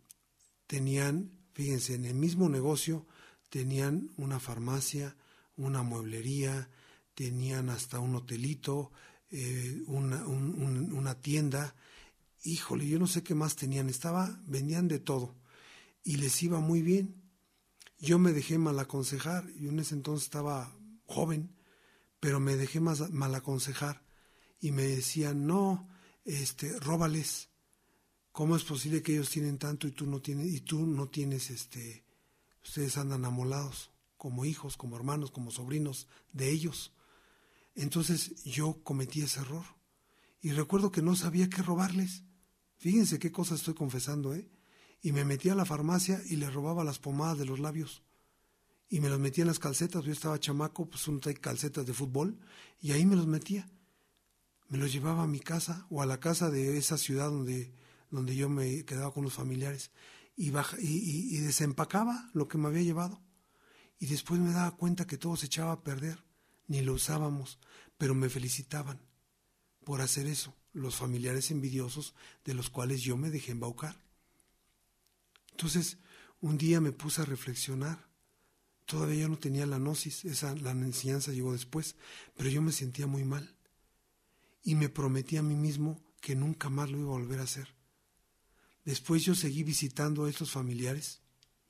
tenían, 0.65 1.31
fíjense, 1.53 1.95
en 1.95 2.05
el 2.05 2.15
mismo 2.15 2.49
negocio 2.49 3.05
tenían 3.49 4.11
una 4.17 4.39
farmacia, 4.39 5.17
una 5.55 5.83
mueblería, 5.83 6.69
tenían 7.15 7.69
hasta 7.69 7.99
un 7.99 8.15
hotelito, 8.15 8.91
eh, 9.31 9.81
una, 9.87 10.25
una 10.27 11.19
tienda, 11.19 11.75
híjole, 12.43 12.87
yo 12.87 12.99
no 12.99 13.07
sé 13.07 13.23
qué 13.23 13.35
más 13.35 13.55
tenían, 13.55 13.89
estaba, 13.89 14.41
vendían 14.45 14.87
de 14.87 14.99
todo 14.99 15.35
y 16.03 16.17
les 16.17 16.41
iba 16.43 16.59
muy 16.59 16.81
bien. 16.81 17.21
Yo 17.99 18.19
me 18.19 18.31
dejé 18.31 18.57
mal 18.57 18.79
aconsejar, 18.79 19.51
yo 19.53 19.69
en 19.69 19.79
ese 19.79 19.95
entonces 19.95 20.25
estaba 20.25 20.77
joven, 21.05 21.55
pero 22.19 22.39
me 22.39 22.55
dejé 22.55 22.79
más 22.79 23.11
mal 23.11 23.33
aconsejar 23.35 24.05
y 24.59 24.71
me 24.71 24.83
decían, 24.83 25.47
no, 25.47 25.89
este, 26.25 26.79
róbales. 26.79 27.49
¿Cómo 28.31 28.55
es 28.55 28.63
posible 28.63 29.01
que 29.01 29.13
ellos 29.13 29.29
tienen 29.29 29.57
tanto 29.57 29.87
y 29.87 29.91
tú 29.91 30.05
no 30.05 30.21
tienes, 30.21 30.47
y 30.53 30.61
tú 30.61 30.85
no 30.85 31.07
tienes 31.09 31.49
este, 31.49 32.05
ustedes 32.63 32.97
andan 32.97 33.25
amolados, 33.25 33.91
como 34.15 34.45
hijos, 34.45 34.77
como 34.77 34.95
hermanos, 34.95 35.31
como 35.31 35.49
sobrinos 35.51 36.07
de 36.33 36.51
ellos? 36.51 36.93
Entonces 37.73 38.43
yo 38.43 38.81
cometí 38.83 39.21
ese 39.21 39.39
error. 39.39 39.65
Y 40.41 40.51
recuerdo 40.51 40.91
que 40.91 41.01
no 41.01 41.15
sabía 41.15 41.49
qué 41.49 41.61
robarles. 41.61 42.23
Fíjense 42.77 43.19
qué 43.19 43.31
cosa 43.31 43.55
estoy 43.55 43.73
confesando, 43.73 44.33
¿eh? 44.33 44.47
Y 45.01 45.11
me 45.11 45.25
metí 45.25 45.49
a 45.49 45.55
la 45.55 45.65
farmacia 45.65 46.21
y 46.25 46.35
le 46.35 46.49
robaba 46.49 46.83
las 46.83 46.99
pomadas 46.99 47.37
de 47.37 47.45
los 47.45 47.59
labios. 47.59 48.03
Y 48.89 48.99
me 48.99 49.09
los 49.09 49.19
metía 49.19 49.43
en 49.43 49.47
las 49.47 49.59
calcetas. 49.59 50.05
Yo 50.05 50.11
estaba 50.11 50.39
chamaco, 50.39 50.89
pues 50.89 51.03
trae 51.21 51.35
calcetas 51.35 51.85
de 51.85 51.93
fútbol. 51.93 52.39
Y 52.79 52.91
ahí 52.91 53.05
me 53.05 53.15
los 53.15 53.27
metía. 53.27 53.69
Me 54.69 54.77
los 54.77 54.91
llevaba 54.91 55.23
a 55.23 55.27
mi 55.27 55.39
casa 55.39 55.87
o 55.89 56.01
a 56.01 56.05
la 56.05 56.19
casa 56.19 56.49
de 56.49 56.77
esa 56.77 56.97
ciudad 56.97 57.29
donde, 57.29 57.73
donde 58.11 58.35
yo 58.35 58.49
me 58.49 58.85
quedaba 58.85 59.13
con 59.13 59.23
los 59.23 59.33
familiares. 59.33 59.91
Y, 60.35 60.51
baja, 60.51 60.77
y, 60.79 61.35
y 61.35 61.39
desempacaba 61.39 62.29
lo 62.33 62.47
que 62.47 62.57
me 62.57 62.67
había 62.67 62.83
llevado. 62.83 63.21
Y 63.99 64.07
después 64.07 64.39
me 64.39 64.51
daba 64.51 64.77
cuenta 64.77 65.07
que 65.07 65.17
todo 65.17 65.35
se 65.35 65.47
echaba 65.47 65.73
a 65.73 65.83
perder. 65.83 66.23
Ni 66.67 66.81
lo 66.81 66.93
usábamos, 66.93 67.59
pero 67.97 68.13
me 68.13 68.29
felicitaban 68.29 69.06
por 69.87 70.01
hacer 70.01 70.27
eso 70.27 70.53
los 70.73 70.97
familiares 70.97 71.49
envidiosos 71.49 72.13
de 72.43 72.53
los 72.53 72.69
cuales 72.69 73.03
yo 73.03 73.15
me 73.15 73.29
dejé 73.29 73.53
embaucar. 73.53 73.97
Entonces, 75.51 75.97
un 76.41 76.57
día 76.57 76.81
me 76.81 76.91
puse 76.91 77.21
a 77.21 77.25
reflexionar. 77.25 78.05
Todavía 78.85 79.21
yo 79.21 79.29
no 79.29 79.37
tenía 79.37 79.65
la 79.65 79.79
gnosis, 79.79 80.25
esa 80.25 80.53
la 80.55 80.71
enseñanza 80.71 81.31
llegó 81.31 81.53
después, 81.53 81.95
pero 82.35 82.49
yo 82.49 82.61
me 82.61 82.73
sentía 82.73 83.07
muy 83.07 83.23
mal. 83.23 83.55
Y 84.61 84.75
me 84.75 84.89
prometí 84.89 85.37
a 85.37 85.41
mí 85.41 85.55
mismo 85.55 86.03
que 86.19 86.35
nunca 86.35 86.69
más 86.69 86.91
lo 86.91 86.97
iba 86.99 87.07
a 87.07 87.19
volver 87.19 87.39
a 87.39 87.43
hacer. 87.43 87.73
Después 88.83 89.23
yo 89.23 89.35
seguí 89.35 89.63
visitando 89.63 90.25
a 90.25 90.29
estos 90.29 90.51
familiares. 90.51 91.21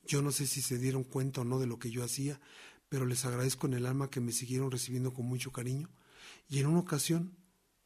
Yo 0.04 0.22
no 0.22 0.32
sé 0.32 0.48
si 0.48 0.60
se 0.60 0.76
dieron 0.76 1.04
cuenta 1.04 1.42
o 1.42 1.44
no 1.44 1.60
de 1.60 1.68
lo 1.68 1.78
que 1.78 1.92
yo 1.92 2.02
hacía, 2.02 2.40
pero 2.88 3.06
les 3.06 3.24
agradezco 3.24 3.68
en 3.68 3.74
el 3.74 3.86
alma 3.86 4.10
que 4.10 4.20
me 4.20 4.32
siguieron 4.32 4.72
recibiendo 4.72 5.14
con 5.14 5.24
mucho 5.24 5.52
cariño. 5.52 5.88
Y 6.48 6.58
en 6.58 6.66
una 6.66 6.80
ocasión 6.80 7.38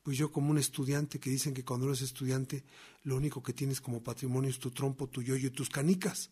pues 0.03 0.19
yo 0.19 0.33
como 0.33 0.51
un 0.51 0.59
estudiante 0.59 1.21
que 1.21 1.31
dicen 1.31 1.55
que 1.55 1.65
cuando 1.65 1.87
eres 1.87 2.03
estudiante 2.03 2.65
lo 3.05 3.17
único 3.17 3.43
que 3.43 3.53
tienes 3.53 3.81
como 3.81 4.03
patrimonio 4.03 4.51
es 4.51 4.59
tu 4.59 4.71
trompo, 4.71 5.09
tu 5.09 5.23
yoyo 5.23 5.49
y 5.49 5.51
tus 5.51 5.71
canicas. 5.71 6.31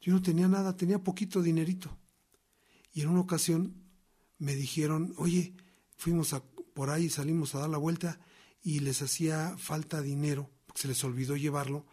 Yo 0.00 0.12
no 0.12 0.22
tenía 0.22 0.48
nada, 0.48 0.76
tenía 0.76 0.98
poquito 0.98 1.42
dinerito. 1.42 1.96
Y 2.92 3.02
en 3.02 3.08
una 3.08 3.20
ocasión 3.20 3.74
me 4.38 4.54
dijeron, 4.54 5.14
oye, 5.18 5.54
fuimos 5.96 6.32
a, 6.32 6.42
por 6.74 6.90
ahí, 6.90 7.10
salimos 7.10 7.54
a 7.54 7.60
dar 7.60 7.68
la 7.68 7.78
vuelta 7.78 8.18
y 8.62 8.80
les 8.80 9.02
hacía 9.02 9.56
falta 9.58 10.00
dinero, 10.00 10.50
porque 10.66 10.82
se 10.82 10.88
les 10.88 11.04
olvidó 11.04 11.36
llevarlo, 11.36 11.86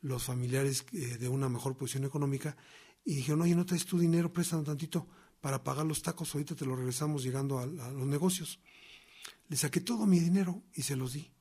los 0.00 0.24
familiares 0.24 0.86
eh, 0.92 1.18
de 1.18 1.28
una 1.28 1.50
mejor 1.50 1.76
posición 1.76 2.04
económica, 2.04 2.56
y 3.04 3.14
dijeron, 3.14 3.42
oye, 3.42 3.54
no 3.54 3.66
traes 3.66 3.84
tu 3.84 3.98
dinero, 3.98 4.32
préstame 4.32 4.64
tantito 4.64 5.06
para 5.40 5.62
pagar 5.62 5.86
los 5.86 6.02
tacos, 6.02 6.34
ahorita 6.34 6.54
te 6.54 6.64
lo 6.64 6.76
regresamos 6.76 7.22
llegando 7.22 7.58
a 7.58 7.66
los 7.66 8.06
negocios. 8.06 8.60
Le 9.50 9.56
saqué 9.56 9.80
todo 9.80 10.06
mi 10.06 10.20
dinero 10.20 10.62
y 10.72 10.82
se 10.82 10.94
los 10.94 11.12
di. 11.12 11.32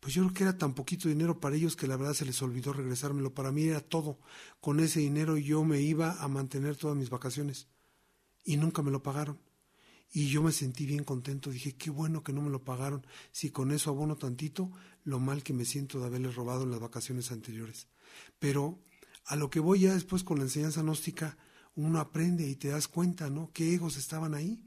Pues 0.00 0.14
yo 0.14 0.22
creo 0.22 0.34
que 0.34 0.42
era 0.44 0.56
tan 0.56 0.72
poquito 0.72 1.10
dinero 1.10 1.38
para 1.38 1.54
ellos 1.54 1.76
que 1.76 1.86
la 1.86 1.98
verdad 1.98 2.14
se 2.14 2.24
les 2.24 2.40
olvidó 2.40 2.72
regresármelo. 2.72 3.34
Para 3.34 3.52
mí 3.52 3.64
era 3.64 3.80
todo. 3.80 4.18
Con 4.58 4.80
ese 4.80 5.00
dinero 5.00 5.36
yo 5.36 5.62
me 5.64 5.82
iba 5.82 6.12
a 6.22 6.28
mantener 6.28 6.76
todas 6.76 6.96
mis 6.96 7.10
vacaciones. 7.10 7.68
Y 8.42 8.56
nunca 8.56 8.80
me 8.80 8.90
lo 8.90 9.02
pagaron. 9.02 9.38
Y 10.10 10.28
yo 10.28 10.42
me 10.42 10.50
sentí 10.50 10.86
bien 10.86 11.04
contento. 11.04 11.50
Dije, 11.50 11.76
qué 11.76 11.90
bueno 11.90 12.22
que 12.22 12.32
no 12.32 12.40
me 12.40 12.48
lo 12.48 12.64
pagaron. 12.64 13.06
Si 13.32 13.50
con 13.50 13.70
eso 13.70 13.90
abono 13.90 14.16
tantito, 14.16 14.72
lo 15.04 15.20
mal 15.20 15.42
que 15.42 15.52
me 15.52 15.66
siento 15.66 16.00
de 16.00 16.06
haberles 16.06 16.36
robado 16.36 16.62
en 16.62 16.70
las 16.70 16.80
vacaciones 16.80 17.30
anteriores. 17.32 17.86
Pero 18.38 18.80
a 19.26 19.36
lo 19.36 19.50
que 19.50 19.60
voy 19.60 19.80
ya 19.80 19.92
después 19.92 20.24
con 20.24 20.38
la 20.38 20.44
enseñanza 20.44 20.80
gnóstica, 20.80 21.36
uno 21.74 22.00
aprende 22.00 22.48
y 22.48 22.56
te 22.56 22.68
das 22.68 22.88
cuenta, 22.88 23.28
¿no? 23.28 23.50
¿Qué 23.52 23.74
egos 23.74 23.98
estaban 23.98 24.32
ahí? 24.32 24.64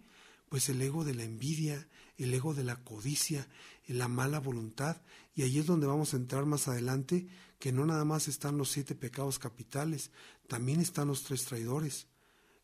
Pues 0.49 0.69
el 0.69 0.79
ego 0.81 1.03
de 1.03 1.15
la 1.15 1.23
envidia, 1.23 1.87
el 2.23 2.33
ego 2.33 2.53
de 2.53 2.63
la 2.63 2.77
codicia, 2.83 3.47
la 3.87 4.07
mala 4.07 4.39
voluntad, 4.39 5.01
y 5.35 5.43
ahí 5.43 5.59
es 5.59 5.65
donde 5.65 5.87
vamos 5.87 6.13
a 6.13 6.17
entrar 6.17 6.45
más 6.45 6.67
adelante, 6.67 7.27
que 7.59 7.71
no 7.71 7.85
nada 7.85 8.05
más 8.05 8.27
están 8.27 8.57
los 8.57 8.69
siete 8.69 8.95
pecados 8.95 9.39
capitales, 9.39 10.11
también 10.47 10.79
están 10.79 11.07
los 11.07 11.23
tres 11.23 11.45
traidores, 11.45 12.07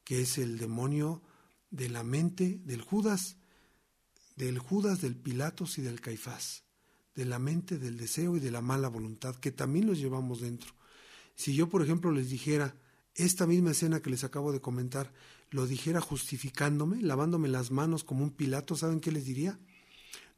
que 0.04 0.22
es 0.22 0.38
el 0.38 0.58
demonio 0.58 1.22
de 1.70 1.90
la 1.90 2.04
mente 2.04 2.60
del 2.64 2.82
Judas, 2.82 3.38
del 4.36 4.60
Judas, 4.60 5.02
del 5.02 5.16
Pilatos 5.16 5.78
y 5.78 5.82
del 5.82 6.02
Caifás, 6.02 6.64
de 7.16 7.26
la 7.26 7.40
mente, 7.40 7.78
del 7.78 7.98
deseo 7.98 8.38
y 8.38 8.40
de 8.40 8.52
la 8.52 8.62
mala 8.62 8.88
voluntad, 8.88 9.36
que 9.36 9.52
también 9.52 9.88
los 9.88 9.98
llevamos 9.98 10.42
dentro. 10.42 10.72
Si 11.36 11.54
yo, 11.54 11.70
por 11.70 11.82
ejemplo, 11.82 12.12
les 12.12 12.30
dijera 12.30 12.76
esta 13.16 13.48
misma 13.48 13.72
escena 13.72 14.02
que 14.02 14.10
les 14.10 14.24
acabo 14.24 14.52
de 14.52 14.62
comentar, 14.62 15.12
lo 15.50 15.66
dijera 15.66 16.02
justificándome, 16.02 17.02
lavándome 17.02 17.48
las 17.48 17.72
manos 17.72 18.04
como 18.04 18.24
un 18.24 18.32
Pilato, 18.32 18.76
¿saben 18.76 19.00
qué 19.00 19.12
les 19.12 19.26
diría? 19.26 19.60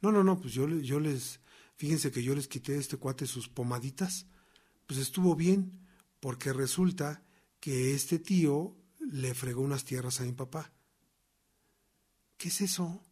No, 0.01 0.11
no, 0.11 0.23
no, 0.23 0.39
pues 0.39 0.53
yo, 0.53 0.67
yo 0.67 0.99
les, 0.99 1.39
fíjense 1.75 2.11
que 2.11 2.23
yo 2.23 2.35
les 2.35 2.47
quité 2.47 2.75
a 2.75 2.79
este 2.79 2.97
cuate 2.97 3.25
sus 3.25 3.49
pomaditas, 3.49 4.27
pues 4.85 4.99
estuvo 4.99 5.35
bien, 5.35 5.87
porque 6.19 6.53
resulta 6.53 7.23
que 7.59 7.93
este 7.93 8.19
tío 8.19 8.75
le 8.99 9.33
fregó 9.33 9.61
unas 9.61 9.85
tierras 9.85 10.21
a 10.21 10.23
mi 10.23 10.31
papá. 10.31 10.71
¿Qué 12.37 12.49
es 12.49 12.61
eso? 12.61 13.03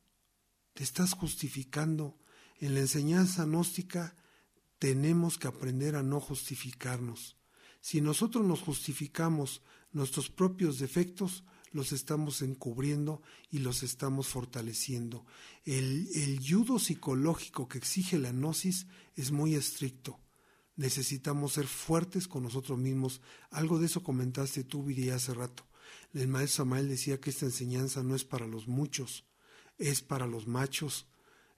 Te 0.73 0.83
estás 0.83 1.13
justificando. 1.13 2.17
En 2.59 2.73
la 2.73 2.79
enseñanza 2.79 3.45
gnóstica 3.45 4.15
tenemos 4.79 5.37
que 5.37 5.47
aprender 5.47 5.95
a 5.95 6.03
no 6.03 6.19
justificarnos. 6.19 7.37
Si 7.81 8.01
nosotros 8.01 8.45
nos 8.45 8.61
justificamos 8.61 9.61
nuestros 9.91 10.29
propios 10.29 10.79
defectos, 10.79 11.43
los 11.71 11.91
estamos 11.91 12.41
encubriendo 12.41 13.21
y 13.49 13.59
los 13.59 13.83
estamos 13.83 14.27
fortaleciendo. 14.27 15.25
El, 15.65 16.39
yudo 16.39 16.79
psicológico 16.79 17.67
que 17.67 17.77
exige 17.77 18.17
la 18.17 18.31
gnosis 18.31 18.87
es 19.15 19.31
muy 19.31 19.55
estricto. 19.55 20.19
Necesitamos 20.75 21.53
ser 21.53 21.67
fuertes 21.67 22.27
con 22.27 22.43
nosotros 22.43 22.77
mismos. 22.77 23.21
Algo 23.49 23.79
de 23.79 23.87
eso 23.87 24.03
comentaste 24.03 24.63
tú, 24.63 24.83
Viri, 24.83 25.09
hace 25.09 25.33
rato. 25.33 25.65
El 26.13 26.27
maestro 26.27 26.63
Samael 26.63 26.87
decía 26.87 27.19
que 27.19 27.29
esta 27.29 27.45
enseñanza 27.45 28.03
no 28.03 28.15
es 28.15 28.23
para 28.23 28.47
los 28.47 28.67
muchos, 28.67 29.25
es 29.77 30.01
para 30.01 30.27
los 30.27 30.47
machos, 30.47 31.07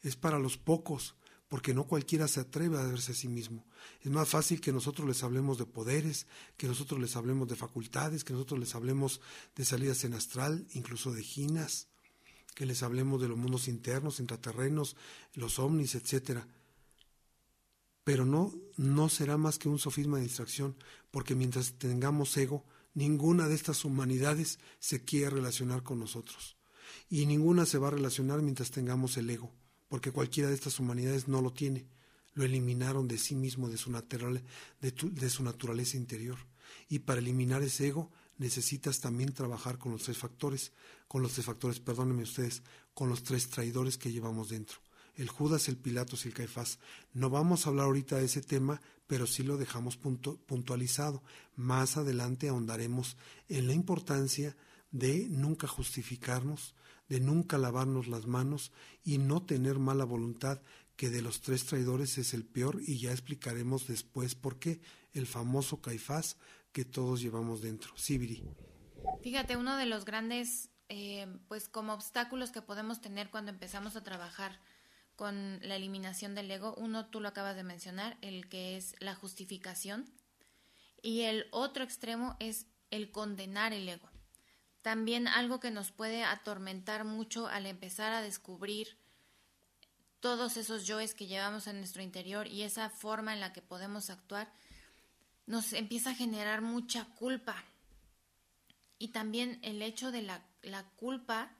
es 0.01 0.15
para 0.15 0.39
los 0.39 0.57
pocos, 0.57 1.15
porque 1.49 1.73
no 1.73 1.85
cualquiera 1.85 2.27
se 2.27 2.39
atreve 2.39 2.77
a 2.77 2.83
verse 2.83 3.11
a 3.11 3.15
sí 3.15 3.27
mismo. 3.27 3.65
Es 4.01 4.11
más 4.11 4.29
fácil 4.29 4.61
que 4.61 4.71
nosotros 4.71 5.07
les 5.07 5.23
hablemos 5.23 5.57
de 5.57 5.65
poderes, 5.65 6.27
que 6.55 6.67
nosotros 6.67 7.01
les 7.01 7.15
hablemos 7.15 7.47
de 7.47 7.55
facultades, 7.55 8.23
que 8.23 8.33
nosotros 8.33 8.59
les 8.59 8.75
hablemos 8.75 9.19
de 9.55 9.65
salidas 9.65 10.03
en 10.03 10.13
astral, 10.13 10.67
incluso 10.73 11.11
de 11.11 11.23
ginas, 11.23 11.87
que 12.53 12.67
les 12.67 12.83
hablemos 12.83 13.19
de 13.19 13.27
los 13.27 13.37
mundos 13.37 13.67
internos, 13.67 14.19
intraterrenos, 14.19 14.95
los 15.33 15.57
ovnis, 15.57 15.95
etcétera. 15.95 16.47
Pero 18.03 18.25
no, 18.25 18.53
no 18.77 19.09
será 19.09 19.37
más 19.37 19.57
que 19.57 19.69
un 19.69 19.79
sofisma 19.79 20.17
de 20.17 20.23
distracción, 20.23 20.77
porque 21.09 21.33
mientras 21.33 21.73
tengamos 21.73 22.37
ego, 22.37 22.63
ninguna 22.93 23.47
de 23.47 23.55
estas 23.55 23.85
humanidades 23.85 24.59
se 24.79 25.03
quiere 25.03 25.31
relacionar 25.31 25.81
con 25.81 25.99
nosotros. 25.99 26.57
Y 27.09 27.25
ninguna 27.25 27.65
se 27.65 27.79
va 27.79 27.87
a 27.87 27.91
relacionar 27.91 28.43
mientras 28.43 28.69
tengamos 28.69 29.17
el 29.17 29.31
ego 29.31 29.51
porque 29.89 30.11
cualquiera 30.11 30.47
de 30.47 30.55
estas 30.55 30.79
humanidades 30.79 31.27
no 31.27 31.41
lo 31.41 31.51
tiene. 31.51 31.85
Lo 32.35 32.45
eliminaron 32.45 33.07
de 33.07 33.17
sí 33.17 33.35
mismo, 33.35 33.67
de 33.69 33.77
su, 33.77 33.91
de, 33.91 35.29
su 35.29 35.43
naturaleza 35.43 35.97
interior. 35.97 36.37
Y 36.87 36.99
para 36.99 37.19
eliminar 37.19 37.63
ese 37.63 37.87
ego 37.87 38.11
necesitas 38.37 39.01
también 39.01 39.33
trabajar 39.33 39.77
con 39.77 39.91
los 39.91 40.03
tres 40.03 40.17
factores, 40.17 40.71
con 41.07 41.21
los 41.21 41.33
tres 41.33 41.45
factores, 41.45 41.79
perdónenme 41.79 42.23
ustedes, 42.23 42.61
con 42.93 43.09
los 43.09 43.23
tres 43.23 43.49
traidores 43.49 43.97
que 43.97 44.11
llevamos 44.11 44.49
dentro. 44.49 44.77
El 45.15 45.27
Judas, 45.27 45.67
el 45.67 45.75
Pilatos 45.75 46.23
y 46.23 46.29
el 46.29 46.33
Caifás. 46.33 46.79
No 47.13 47.29
vamos 47.29 47.65
a 47.65 47.69
hablar 47.69 47.87
ahorita 47.87 48.17
de 48.17 48.25
ese 48.25 48.41
tema, 48.41 48.79
pero 49.07 49.27
sí 49.27 49.43
lo 49.43 49.57
dejamos 49.57 49.97
puntualizado. 49.97 51.23
Más 51.55 51.97
adelante 51.97 52.47
ahondaremos 52.47 53.17
en 53.49 53.67
la 53.67 53.73
importancia 53.73 54.55
de 54.91 55.27
nunca 55.29 55.67
justificarnos, 55.67 56.75
de 57.09 57.19
nunca 57.19 57.57
lavarnos 57.57 58.07
las 58.07 58.27
manos 58.27 58.71
y 59.03 59.17
no 59.17 59.43
tener 59.43 59.79
mala 59.79 60.05
voluntad, 60.05 60.61
que 60.95 61.09
de 61.09 61.21
los 61.21 61.41
tres 61.41 61.65
traidores 61.65 62.17
es 62.17 62.33
el 62.33 62.45
peor 62.45 62.81
y 62.85 62.99
ya 62.99 63.11
explicaremos 63.11 63.87
después 63.87 64.35
por 64.35 64.59
qué 64.59 64.81
el 65.13 65.27
famoso 65.27 65.81
Caifás 65.81 66.37
que 66.71 66.85
todos 66.85 67.21
llevamos 67.21 67.61
dentro. 67.61 67.97
Sibiri. 67.97 68.43
Fíjate, 69.23 69.57
uno 69.57 69.77
de 69.77 69.85
los 69.85 70.05
grandes, 70.05 70.69
eh, 70.89 71.27
pues 71.47 71.69
como 71.69 71.93
obstáculos 71.93 72.51
que 72.51 72.61
podemos 72.61 73.01
tener 73.01 73.29
cuando 73.29 73.51
empezamos 73.51 73.95
a 73.95 74.03
trabajar 74.03 74.59
con 75.15 75.59
la 75.61 75.75
eliminación 75.75 76.35
del 76.35 76.51
ego, 76.51 76.75
uno 76.75 77.07
tú 77.07 77.19
lo 77.19 77.27
acabas 77.27 77.55
de 77.55 77.63
mencionar, 77.63 78.17
el 78.21 78.47
que 78.47 78.77
es 78.77 78.95
la 78.99 79.15
justificación, 79.15 80.05
y 81.01 81.21
el 81.21 81.47
otro 81.51 81.83
extremo 81.83 82.35
es 82.39 82.67
el 82.91 83.11
condenar 83.11 83.73
el 83.73 83.87
ego. 83.87 84.08
También 84.81 85.27
algo 85.27 85.59
que 85.59 85.71
nos 85.71 85.91
puede 85.91 86.23
atormentar 86.23 87.03
mucho 87.03 87.47
al 87.47 87.65
empezar 87.65 88.13
a 88.13 88.21
descubrir 88.21 88.97
todos 90.19 90.57
esos 90.57 90.85
yoes 90.85 91.13
que 91.13 91.27
llevamos 91.27 91.67
en 91.67 91.77
nuestro 91.77 92.01
interior 92.01 92.47
y 92.47 92.63
esa 92.63 92.89
forma 92.89 93.33
en 93.33 93.39
la 93.39 93.53
que 93.53 93.61
podemos 93.61 94.09
actuar, 94.09 94.51
nos 95.45 95.73
empieza 95.73 96.11
a 96.11 96.15
generar 96.15 96.61
mucha 96.61 97.05
culpa. 97.15 97.63
Y 98.97 99.09
también 99.09 99.59
el 99.63 99.81
hecho 99.81 100.11
de 100.11 100.21
la, 100.21 100.43
la 100.61 100.83
culpa 100.83 101.51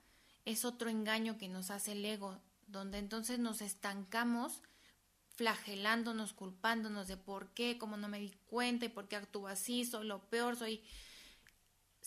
es 0.44 0.64
otro 0.64 0.90
engaño 0.90 1.38
que 1.38 1.48
nos 1.48 1.70
hace 1.70 1.92
el 1.92 2.04
ego, 2.04 2.38
donde 2.66 2.98
entonces 2.98 3.38
nos 3.38 3.62
estancamos 3.62 4.62
flagelándonos, 5.36 6.34
culpándonos 6.34 7.08
de 7.08 7.16
por 7.16 7.48
qué, 7.54 7.78
cómo 7.78 7.96
no 7.96 8.08
me 8.08 8.20
di 8.20 8.30
cuenta 8.46 8.84
y 8.84 8.90
por 8.90 9.08
qué 9.08 9.16
actúo 9.16 9.48
así, 9.48 9.84
soy 9.84 10.06
lo 10.06 10.28
peor, 10.28 10.56
soy... 10.56 10.82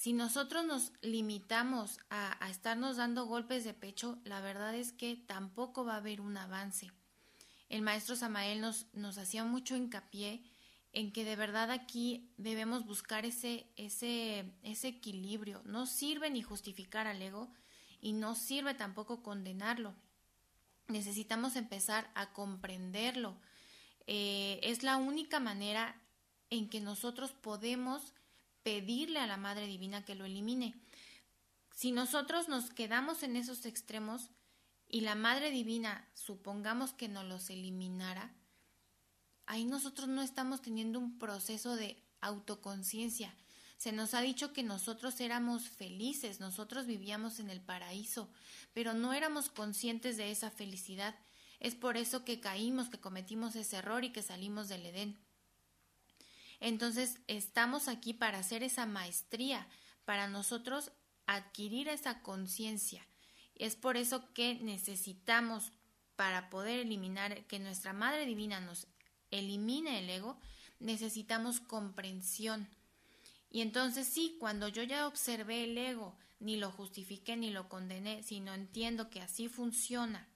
Si 0.04 0.12
nosotros 0.12 0.66
nos 0.66 0.92
limitamos 1.02 1.98
a, 2.10 2.36
a 2.46 2.50
estarnos 2.50 2.98
dando 2.98 3.26
golpes 3.26 3.64
de 3.64 3.74
pecho, 3.74 4.20
la 4.26 4.42
verdad 4.42 4.76
es 4.76 4.92
que 4.92 5.16
tampoco 5.16 5.86
va 5.86 5.94
a 5.94 6.00
haber 6.00 6.20
un 6.20 6.36
avance. 6.36 6.92
El 7.70 7.84
maestro 7.84 8.18
Samael 8.18 8.60
nos, 8.60 8.88
nos 8.92 9.18
hacía 9.18 9.46
mucho 9.46 9.78
hincapié 9.78 10.44
en 10.92 11.14
que 11.14 11.24
de 11.24 11.38
verdad 11.38 11.72
aquí 11.72 12.30
debemos 12.36 12.86
buscar 12.86 13.26
ese, 13.26 13.66
ese, 13.78 14.52
ese 14.64 14.90
equilibrio. 14.90 15.62
No 15.64 15.86
sirve 15.86 16.30
ni 16.30 16.42
justificar 16.42 17.08
al 17.08 17.22
ego 17.22 17.50
y 18.02 18.12
no 18.12 18.36
sirve 18.36 18.74
tampoco 18.74 19.24
condenarlo. 19.24 19.96
Necesitamos 20.90 21.56
empezar 21.56 22.12
a 22.14 22.34
comprenderlo. 22.34 23.38
Eh, 24.08 24.60
es 24.64 24.84
la 24.84 24.98
única 24.98 25.40
manera 25.40 25.96
en 26.50 26.68
que 26.68 26.82
nosotros 26.82 27.32
podemos 27.32 28.14
pedirle 28.64 29.20
a 29.20 29.28
la 29.28 29.38
Madre 29.38 29.68
Divina 29.68 30.04
que 30.06 30.16
lo 30.16 30.26
elimine. 30.26 30.74
Si 31.76 31.92
nosotros 31.92 32.48
nos 32.48 32.70
quedamos 32.72 33.24
en 33.24 33.36
esos 33.36 33.66
extremos 33.66 34.30
y 34.88 35.02
la 35.02 35.16
Madre 35.16 35.52
Divina 35.52 36.08
supongamos 36.14 36.94
que 36.94 37.08
nos 37.08 37.26
los 37.26 37.50
eliminara, 37.50 38.34
ahí 39.46 39.66
nosotros 39.66 40.08
no 40.08 40.22
estamos 40.22 40.62
teniendo 40.62 41.00
un 41.00 41.18
proceso 41.20 41.76
de 41.76 42.02
autoconciencia. 42.22 43.36
Se 43.78 43.92
nos 43.92 44.14
ha 44.14 44.22
dicho 44.22 44.54
que 44.54 44.64
nosotros 44.64 45.20
éramos 45.20 45.68
felices, 45.68 46.40
nosotros 46.40 46.86
vivíamos 46.86 47.40
en 47.40 47.50
el 47.50 47.60
paraíso, 47.60 48.30
pero 48.74 48.94
no 48.94 49.12
éramos 49.12 49.50
conscientes 49.50 50.16
de 50.16 50.32
esa 50.32 50.50
felicidad. 50.52 51.16
Es 51.60 51.76
por 51.76 51.98
eso 51.98 52.24
que 52.24 52.40
caímos, 52.40 52.90
que 52.90 53.00
cometimos 53.00 53.56
ese 53.56 53.78
error 53.78 54.04
y 54.04 54.12
que 54.12 54.22
salimos 54.22 54.70
del 54.70 54.86
Edén. 54.86 55.18
Entonces, 56.64 57.20
estamos 57.28 57.90
aquí 57.90 58.14
para 58.14 58.40
hacer 58.40 58.64
esa 58.64 58.86
maestría, 58.86 59.68
para 60.06 60.30
nosotros 60.30 60.94
adquirir 61.26 61.90
esa 61.90 62.22
conciencia. 62.22 63.06
Es 63.56 63.76
por 63.76 63.98
eso 63.98 64.34
que 64.34 64.56
necesitamos, 64.56 65.74
para 66.16 66.50
poder 66.50 66.80
eliminar, 66.80 67.44
que 67.48 67.60
nuestra 67.60 67.92
Madre 67.92 68.26
Divina 68.26 68.62
nos 68.62 68.88
elimine 69.30 70.00
el 70.00 70.10
ego, 70.10 70.40
necesitamos 70.80 71.60
comprensión. 71.60 72.70
Y 73.52 73.60
entonces 73.60 74.08
sí, 74.08 74.38
cuando 74.40 74.70
yo 74.70 74.84
ya 74.84 75.06
observé 75.06 75.66
el 75.66 75.78
ego, 75.78 76.16
ni 76.40 76.56
lo 76.56 76.72
justifiqué 76.72 77.36
ni 77.36 77.52
lo 77.52 77.68
condené, 77.68 78.24
sino 78.24 78.54
entiendo 78.54 79.10
que 79.10 79.20
así 79.20 79.50
funciona 79.50 80.30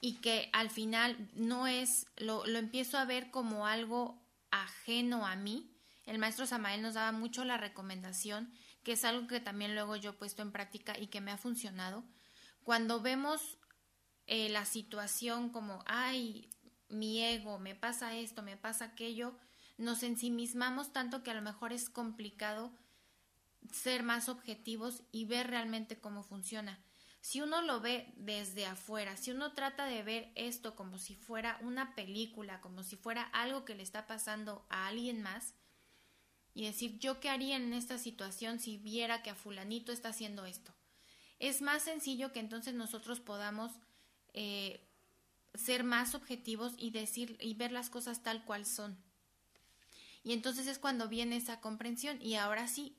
y 0.00 0.18
que 0.18 0.48
al 0.52 0.70
final 0.70 1.28
no 1.34 1.66
es, 1.66 2.06
lo, 2.18 2.46
lo 2.46 2.60
empiezo 2.60 2.98
a 2.98 3.04
ver 3.04 3.32
como 3.32 3.66
algo 3.66 4.16
ajeno 4.50 5.26
a 5.26 5.36
mí. 5.36 5.74
El 6.04 6.18
maestro 6.18 6.46
Samael 6.46 6.82
nos 6.82 6.94
daba 6.94 7.12
mucho 7.12 7.44
la 7.44 7.56
recomendación, 7.56 8.52
que 8.82 8.92
es 8.92 9.04
algo 9.04 9.26
que 9.26 9.40
también 9.40 9.74
luego 9.74 9.96
yo 9.96 10.10
he 10.10 10.14
puesto 10.14 10.42
en 10.42 10.52
práctica 10.52 10.98
y 10.98 11.08
que 11.08 11.20
me 11.20 11.30
ha 11.30 11.38
funcionado. 11.38 12.04
Cuando 12.62 13.00
vemos 13.00 13.58
eh, 14.26 14.48
la 14.48 14.64
situación 14.64 15.50
como, 15.50 15.82
ay, 15.86 16.50
mi 16.88 17.22
ego, 17.22 17.58
me 17.58 17.74
pasa 17.74 18.16
esto, 18.16 18.42
me 18.42 18.56
pasa 18.56 18.86
aquello, 18.86 19.36
nos 19.78 20.02
ensimismamos 20.02 20.92
tanto 20.92 21.22
que 21.22 21.30
a 21.30 21.34
lo 21.34 21.42
mejor 21.42 21.72
es 21.72 21.88
complicado 21.88 22.72
ser 23.72 24.02
más 24.02 24.28
objetivos 24.28 25.02
y 25.12 25.24
ver 25.24 25.48
realmente 25.48 26.00
cómo 26.00 26.22
funciona. 26.22 26.78
Si 27.20 27.40
uno 27.40 27.60
lo 27.62 27.80
ve 27.80 28.12
desde 28.16 28.66
afuera, 28.66 29.16
si 29.16 29.30
uno 29.30 29.52
trata 29.52 29.84
de 29.84 30.02
ver 30.02 30.32
esto 30.36 30.74
como 30.74 30.98
si 30.98 31.14
fuera 31.14 31.58
una 31.62 31.94
película, 31.94 32.60
como 32.60 32.82
si 32.82 32.96
fuera 32.96 33.22
algo 33.24 33.64
que 33.64 33.74
le 33.74 33.82
está 33.82 34.06
pasando 34.06 34.66
a 34.70 34.86
alguien 34.86 35.22
más, 35.22 35.54
y 36.54 36.64
decir 36.64 36.98
yo 36.98 37.20
qué 37.20 37.28
haría 37.28 37.56
en 37.56 37.72
esta 37.72 37.98
situación 37.98 38.58
si 38.58 38.78
viera 38.78 39.22
que 39.22 39.30
a 39.30 39.34
fulanito 39.34 39.92
está 39.92 40.08
haciendo 40.08 40.46
esto. 40.46 40.74
Es 41.38 41.62
más 41.62 41.82
sencillo 41.82 42.32
que 42.32 42.40
entonces 42.40 42.74
nosotros 42.74 43.20
podamos 43.20 43.72
eh, 44.32 44.86
ser 45.54 45.84
más 45.84 46.14
objetivos 46.14 46.74
y 46.76 46.90
decir 46.90 47.36
y 47.40 47.54
ver 47.54 47.72
las 47.72 47.90
cosas 47.90 48.22
tal 48.22 48.44
cual 48.44 48.66
son. 48.66 48.98
Y 50.22 50.32
entonces 50.32 50.66
es 50.66 50.78
cuando 50.78 51.08
viene 51.08 51.36
esa 51.36 51.60
comprensión 51.60 52.20
y 52.20 52.34
ahora 52.34 52.68
sí, 52.68 52.96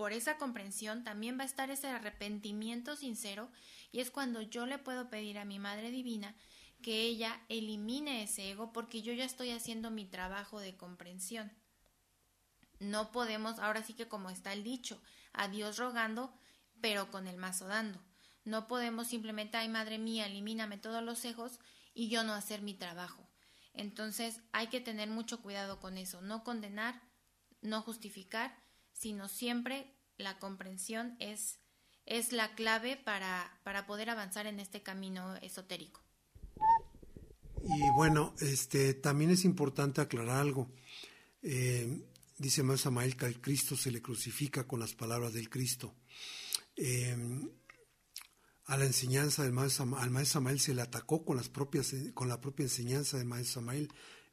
por 0.00 0.14
esa 0.14 0.38
comprensión 0.38 1.04
también 1.04 1.38
va 1.38 1.42
a 1.42 1.46
estar 1.46 1.70
ese 1.70 1.88
arrepentimiento 1.88 2.96
sincero 2.96 3.50
y 3.92 4.00
es 4.00 4.10
cuando 4.10 4.40
yo 4.40 4.64
le 4.64 4.78
puedo 4.78 5.10
pedir 5.10 5.38
a 5.38 5.44
mi 5.44 5.58
Madre 5.58 5.90
Divina 5.90 6.34
que 6.80 7.02
ella 7.02 7.38
elimine 7.50 8.22
ese 8.22 8.50
ego 8.50 8.72
porque 8.72 9.02
yo 9.02 9.12
ya 9.12 9.26
estoy 9.26 9.50
haciendo 9.50 9.90
mi 9.90 10.06
trabajo 10.06 10.58
de 10.58 10.74
comprensión. 10.74 11.52
No 12.78 13.12
podemos, 13.12 13.58
ahora 13.58 13.82
sí 13.82 13.92
que 13.92 14.08
como 14.08 14.30
está 14.30 14.54
el 14.54 14.64
dicho, 14.64 15.02
a 15.34 15.48
Dios 15.48 15.76
rogando, 15.76 16.32
pero 16.80 17.10
con 17.10 17.26
el 17.26 17.36
mazo 17.36 17.66
dando. 17.66 18.02
No 18.46 18.68
podemos 18.68 19.06
simplemente, 19.06 19.58
ay 19.58 19.68
madre 19.68 19.98
mía, 19.98 20.24
elimíname 20.24 20.78
todos 20.78 21.02
los 21.02 21.22
egos 21.26 21.60
y 21.92 22.08
yo 22.08 22.24
no 22.24 22.32
hacer 22.32 22.62
mi 22.62 22.72
trabajo. 22.72 23.28
Entonces 23.74 24.40
hay 24.52 24.68
que 24.68 24.80
tener 24.80 25.10
mucho 25.10 25.42
cuidado 25.42 25.78
con 25.78 25.98
eso, 25.98 26.22
no 26.22 26.42
condenar, 26.42 27.02
no 27.60 27.82
justificar, 27.82 28.56
sino 29.00 29.28
siempre 29.28 29.94
la 30.18 30.38
comprensión 30.38 31.16
es, 31.20 31.58
es 32.04 32.32
la 32.32 32.54
clave 32.54 32.98
para, 32.98 33.58
para 33.64 33.86
poder 33.86 34.10
avanzar 34.10 34.46
en 34.46 34.60
este 34.60 34.82
camino 34.82 35.36
esotérico. 35.36 36.02
Y 37.64 37.90
bueno, 37.94 38.34
este 38.40 38.92
también 38.92 39.30
es 39.30 39.46
importante 39.46 40.02
aclarar 40.02 40.36
algo. 40.36 40.70
Eh, 41.42 42.06
dice 42.36 42.62
Más 42.62 42.82
Samael 42.82 43.16
que 43.16 43.24
al 43.24 43.40
Cristo 43.40 43.74
se 43.74 43.90
le 43.90 44.02
crucifica 44.02 44.68
con 44.68 44.80
las 44.80 44.94
palabras 44.94 45.32
del 45.32 45.48
Cristo. 45.48 45.94
Eh, 46.76 47.16
a 48.66 48.76
la 48.76 48.84
enseñanza 48.84 49.44
del 49.44 49.52
maestro, 49.52 49.96
al 49.96 50.10
maestro 50.10 50.40
Samael 50.40 50.60
se 50.60 50.74
le 50.74 50.82
atacó 50.82 51.24
con, 51.24 51.38
las 51.38 51.48
propias, 51.48 51.94
con 52.12 52.28
la 52.28 52.38
propia 52.38 52.64
enseñanza 52.64 53.16
del 53.16 53.26
maestro 53.26 53.62
Samael. 53.62 53.88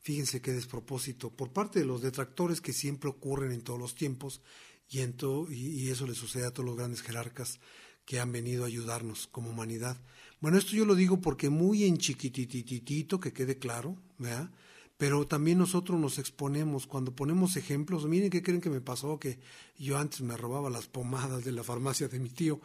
Fíjense 0.07 0.41
qué 0.41 0.53
despropósito 0.53 1.31
por 1.31 1.51
parte 1.51 1.79
de 1.79 1.85
los 1.85 2.01
detractores 2.01 2.61
que 2.61 2.71
siempre 2.71 3.09
ocurren 3.09 3.51
en 3.51 3.61
todos 3.61 3.77
los 3.77 3.93
tiempos 3.93 4.39
y, 4.87 5.01
en 5.01 5.17
y, 5.49 5.89
eso 5.89 6.07
le 6.07 6.15
sucede 6.15 6.45
a 6.45 6.51
todos 6.51 6.65
los 6.65 6.77
grandes 6.77 7.01
jerarcas 7.01 7.59
que 8.05 8.21
han 8.21 8.31
venido 8.31 8.63
a 8.63 8.67
ayudarnos 8.67 9.27
como 9.27 9.49
humanidad. 9.49 10.01
Bueno, 10.39 10.57
esto 10.57 10.77
yo 10.77 10.85
lo 10.85 10.95
digo 10.95 11.19
porque 11.19 11.49
muy 11.49 11.83
en 11.83 11.97
chiquitititito, 11.97 13.19
que 13.19 13.33
quede 13.33 13.59
claro, 13.59 13.97
¿verdad? 14.17 14.49
Pero 14.95 15.27
también 15.27 15.57
nosotros 15.57 15.99
nos 15.99 16.19
exponemos 16.19 16.87
cuando 16.87 17.13
ponemos 17.13 17.57
ejemplos. 17.57 18.05
Miren 18.05 18.29
qué 18.29 18.41
creen 18.41 18.61
que 18.61 18.69
me 18.69 18.79
pasó 18.79 19.19
que 19.19 19.41
yo 19.77 19.97
antes 19.97 20.21
me 20.21 20.37
robaba 20.37 20.69
las 20.69 20.87
pomadas 20.87 21.43
de 21.43 21.51
la 21.51 21.65
farmacia 21.65 22.07
de 22.07 22.19
mi 22.19 22.29
tío. 22.29 22.61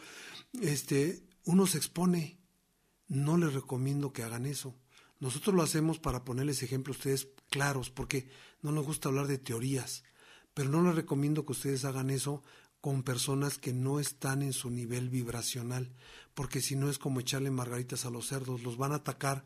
Este, 0.60 1.24
uno 1.46 1.66
se 1.66 1.78
expone. 1.78 2.38
No 3.08 3.36
les 3.36 3.52
recomiendo 3.52 4.12
que 4.12 4.22
hagan 4.22 4.46
eso. 4.46 4.76
Nosotros 5.22 5.54
lo 5.54 5.62
hacemos 5.62 6.00
para 6.00 6.24
ponerles 6.24 6.64
ejemplos 6.64 6.96
a 6.96 6.98
ustedes 6.98 7.28
claros, 7.48 7.90
porque 7.90 8.28
no 8.60 8.72
nos 8.72 8.84
gusta 8.84 9.08
hablar 9.08 9.28
de 9.28 9.38
teorías, 9.38 10.02
pero 10.52 10.68
no 10.68 10.82
les 10.82 10.96
recomiendo 10.96 11.46
que 11.46 11.52
ustedes 11.52 11.84
hagan 11.84 12.10
eso 12.10 12.42
con 12.80 13.04
personas 13.04 13.56
que 13.56 13.72
no 13.72 14.00
están 14.00 14.42
en 14.42 14.52
su 14.52 14.68
nivel 14.68 15.10
vibracional, 15.10 15.94
porque 16.34 16.60
si 16.60 16.74
no 16.74 16.90
es 16.90 16.98
como 16.98 17.20
echarle 17.20 17.52
margaritas 17.52 18.04
a 18.04 18.10
los 18.10 18.26
cerdos, 18.26 18.64
los 18.64 18.76
van 18.76 18.90
a 18.90 18.96
atacar 18.96 19.44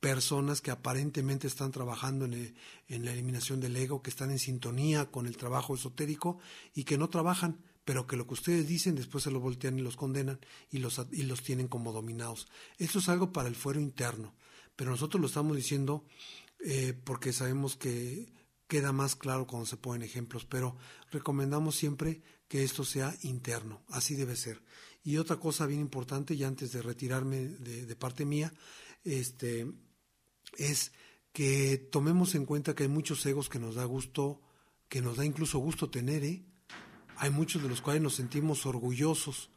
personas 0.00 0.60
que 0.60 0.72
aparentemente 0.72 1.46
están 1.46 1.70
trabajando 1.70 2.24
en, 2.24 2.56
en 2.88 3.04
la 3.04 3.12
eliminación 3.12 3.60
del 3.60 3.76
ego, 3.76 4.02
que 4.02 4.10
están 4.10 4.32
en 4.32 4.40
sintonía 4.40 5.12
con 5.12 5.28
el 5.28 5.36
trabajo 5.36 5.76
esotérico 5.76 6.40
y 6.74 6.82
que 6.82 6.98
no 6.98 7.08
trabajan 7.08 7.62
pero 7.84 8.06
que 8.06 8.16
lo 8.16 8.26
que 8.26 8.34
ustedes 8.34 8.66
dicen 8.66 8.94
después 8.94 9.24
se 9.24 9.30
lo 9.30 9.40
voltean 9.40 9.78
y 9.78 9.82
los 9.82 9.96
condenan 9.96 10.40
y 10.70 10.78
los, 10.78 11.00
y 11.10 11.22
los 11.22 11.42
tienen 11.42 11.68
como 11.68 11.92
dominados. 11.92 12.48
Esto 12.78 13.00
es 13.00 13.08
algo 13.08 13.32
para 13.32 13.48
el 13.48 13.56
fuero 13.56 13.80
interno, 13.80 14.34
pero 14.76 14.90
nosotros 14.90 15.20
lo 15.20 15.26
estamos 15.26 15.56
diciendo 15.56 16.04
eh, 16.64 16.94
porque 17.04 17.32
sabemos 17.32 17.76
que 17.76 18.32
queda 18.68 18.92
más 18.92 19.16
claro 19.16 19.46
cuando 19.46 19.66
se 19.66 19.76
ponen 19.76 20.02
ejemplos, 20.02 20.46
pero 20.46 20.76
recomendamos 21.10 21.76
siempre 21.76 22.22
que 22.48 22.62
esto 22.64 22.84
sea 22.84 23.14
interno, 23.22 23.82
así 23.88 24.14
debe 24.14 24.36
ser. 24.36 24.62
Y 25.04 25.16
otra 25.16 25.36
cosa 25.36 25.66
bien 25.66 25.80
importante, 25.80 26.34
y 26.34 26.44
antes 26.44 26.72
de 26.72 26.80
retirarme 26.80 27.48
de, 27.48 27.96
parte 27.96 28.24
mía, 28.24 28.52
este, 29.04 29.70
es 30.56 30.92
que 31.32 31.76
tomemos 31.76 32.34
en 32.34 32.46
cuenta 32.46 32.74
que 32.74 32.84
hay 32.84 32.88
muchos 32.88 33.26
egos 33.26 33.48
que 33.48 33.58
nos 33.58 33.74
da 33.74 33.84
gusto, 33.84 34.40
que 34.88 35.02
nos 35.02 35.16
da 35.16 35.24
incluso 35.24 35.58
gusto 35.58 35.90
tener, 35.90 36.24
¿eh? 36.24 36.44
Hay 37.16 37.30
muchos 37.30 37.62
de 37.62 37.68
los 37.68 37.80
cuales 37.80 38.02
nos 38.02 38.14
sentimos 38.14 38.64
orgullosos 38.66 39.50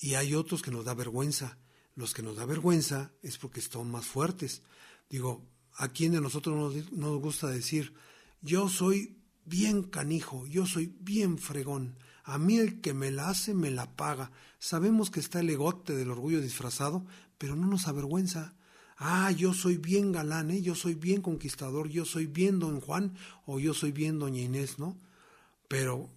y 0.00 0.14
hay 0.14 0.34
otros 0.34 0.62
que 0.62 0.70
nos 0.70 0.84
da 0.84 0.94
vergüenza. 0.94 1.58
Los 1.94 2.14
que 2.14 2.22
nos 2.22 2.36
da 2.36 2.46
vergüenza 2.46 3.12
es 3.22 3.38
porque 3.38 3.60
están 3.60 3.90
más 3.90 4.06
fuertes. 4.06 4.62
Digo, 5.10 5.42
¿a 5.74 5.88
quién 5.88 6.12
de 6.12 6.20
nosotros 6.20 6.56
nos, 6.56 6.92
nos 6.92 7.20
gusta 7.20 7.48
decir, 7.48 7.92
yo 8.40 8.68
soy 8.68 9.18
bien 9.44 9.82
canijo, 9.82 10.46
yo 10.46 10.66
soy 10.66 10.94
bien 11.00 11.38
fregón? 11.38 11.96
A 12.24 12.38
mí 12.38 12.58
el 12.58 12.80
que 12.80 12.94
me 12.94 13.10
la 13.10 13.28
hace 13.28 13.52
me 13.52 13.70
la 13.70 13.96
paga. 13.96 14.30
Sabemos 14.58 15.10
que 15.10 15.20
está 15.20 15.40
el 15.40 15.50
egote 15.50 15.94
del 15.94 16.10
orgullo 16.10 16.40
disfrazado, 16.40 17.04
pero 17.36 17.56
no 17.56 17.66
nos 17.66 17.88
avergüenza. 17.88 18.54
Ah, 18.96 19.32
yo 19.32 19.52
soy 19.52 19.78
bien 19.78 20.12
galán, 20.12 20.52
¿eh? 20.52 20.62
yo 20.62 20.76
soy 20.76 20.94
bien 20.94 21.22
conquistador, 21.22 21.88
yo 21.88 22.04
soy 22.04 22.26
bien 22.26 22.60
don 22.60 22.80
Juan 22.80 23.16
o 23.46 23.58
yo 23.58 23.74
soy 23.74 23.90
bien 23.90 24.20
doña 24.20 24.40
Inés, 24.40 24.78
¿no? 24.78 24.96
Pero, 25.66 26.08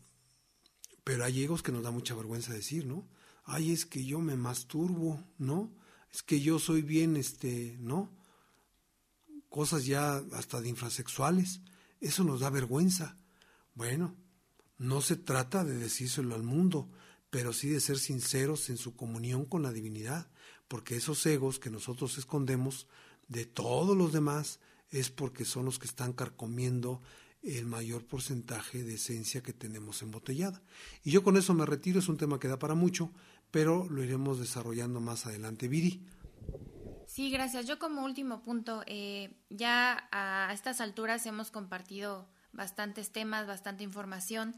pero 1.04 1.26
hay 1.26 1.44
egos 1.44 1.64
que 1.64 1.72
nos 1.72 1.82
da 1.82 1.90
mucha 1.90 2.14
vergüenza 2.14 2.54
decir, 2.54 2.86
¿no? 2.86 3.08
Ay, 3.45 3.71
es 3.71 3.86
que 3.86 4.03
yo 4.03 4.19
me 4.19 4.36
masturbo, 4.36 5.23
¿no? 5.38 5.71
Es 6.12 6.23
que 6.23 6.41
yo 6.41 6.60
soy 6.60 6.81
bien, 6.81 7.15
este, 7.15 7.77
¿no? 7.79 8.12
Cosas 9.49 9.86
ya 9.86 10.17
hasta 10.34 10.62
de 10.62 10.69
infrasexuales. 10.69 11.62
Eso 12.01 12.23
nos 12.23 12.41
da 12.41 12.49
vergüenza. 12.49 13.17
Bueno, 13.75 14.15
no 14.77 15.01
se 15.01 15.15
trata 15.15 15.63
de 15.63 15.77
decírselo 15.77 16.36
al 16.36 16.43
mundo, 16.43 16.89
pero 17.29 17.53
sí 17.53 17.69
de 17.69 17.79
ser 17.79 17.97
sinceros 17.97 18.69
en 18.69 18.77
su 18.77 18.95
comunión 18.95 19.45
con 19.45 19.62
la 19.62 19.71
divinidad, 19.71 20.29
porque 20.67 20.95
esos 20.95 21.25
egos 21.25 21.60
que 21.60 21.69
nosotros 21.69 22.17
escondemos 22.17 22.88
de 23.27 23.45
todos 23.45 23.95
los 23.95 24.12
demás 24.12 24.60
es 24.89 25.10
porque 25.10 25.45
son 25.45 25.65
los 25.65 25.79
que 25.79 25.88
están 25.88 26.13
carcomiendo 26.13 27.01
el 27.45 27.65
mayor 27.65 28.05
porcentaje 28.05 28.84
de 28.84 28.95
esencia 28.95 29.43
que 29.43 29.53
tenemos 29.53 30.01
embotellada. 30.01 30.63
Y 31.03 31.12
yo 31.12 31.23
con 31.23 31.38
eso 31.38 31.53
me 31.53 31.65
retiro, 31.65 31.99
es 31.99 32.08
un 32.10 32.17
tema 32.17 32.39
que 32.39 32.47
da 32.47 32.58
para 32.58 32.73
mucho, 32.73 33.12
pero 33.56 33.88
lo 33.89 34.04
iremos 34.04 34.38
desarrollando 34.38 35.00
más 35.00 35.26
adelante. 35.26 35.70
Viri. 35.70 36.06
Sí, 37.08 37.32
gracias. 37.32 37.65
Yo 37.65 37.80
como 37.80 38.04
último 38.04 38.41
punto, 38.41 38.84
eh, 38.86 39.34
ya 39.50 40.10
a 40.12 40.52
estas 40.54 40.82
alturas 40.82 41.26
hemos 41.26 41.52
compartido 41.52 42.28
bastantes 42.52 43.13
temas, 43.13 43.48
bastante 43.48 43.86
información 43.86 44.58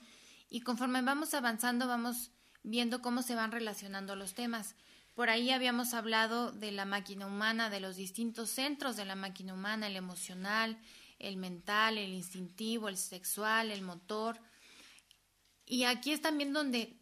y 0.50 0.62
conforme 0.62 1.04
vamos 1.04 1.36
avanzando 1.36 1.88
vamos 1.88 2.32
viendo 2.64 3.04
cómo 3.04 3.22
se 3.22 3.36
van 3.36 3.52
relacionando 3.52 4.16
los 4.16 4.34
temas. 4.34 4.74
Por 5.14 5.30
ahí 5.30 5.52
habíamos 5.52 5.94
hablado 5.94 6.52
de 6.52 6.72
la 6.72 6.86
máquina 6.86 7.28
humana, 7.28 7.70
de 7.70 7.82
los 7.82 7.98
distintos 7.98 8.50
centros 8.50 8.96
de 8.96 9.06
la 9.06 9.14
máquina 9.14 9.54
humana, 9.54 9.86
el 9.86 9.96
emocional, 9.96 10.76
el 11.20 11.38
mental, 11.38 12.00
el 12.00 12.16
instintivo, 12.16 12.90
el 12.90 12.98
sexual, 12.98 13.70
el 13.70 13.84
motor. 13.84 14.40
Y 15.68 15.84
aquí 15.84 16.14
es 16.14 16.22
también 16.22 16.52
donde 16.52 16.98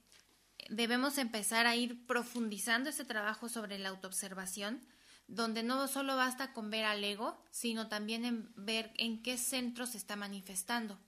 debemos 0.70 1.18
empezar 1.18 1.68
a 1.68 1.76
ir 1.76 2.06
profundizando 2.06 2.90
ese 2.90 3.06
trabajo 3.06 3.50
sobre 3.50 3.80
la 3.80 3.90
autoobservación, 3.90 4.82
donde 5.28 5.64
no 5.64 5.88
solo 5.88 6.16
basta 6.16 6.54
con 6.54 6.70
ver 6.70 6.86
al 6.86 7.04
ego, 7.04 7.44
sino 7.52 7.88
también 7.88 8.26
en 8.26 8.52
ver 8.56 8.92
en 8.98 9.22
qué 9.24 9.38
centro 9.38 9.86
se 9.86 9.98
está 9.98 10.16
manifestando. 10.16 11.00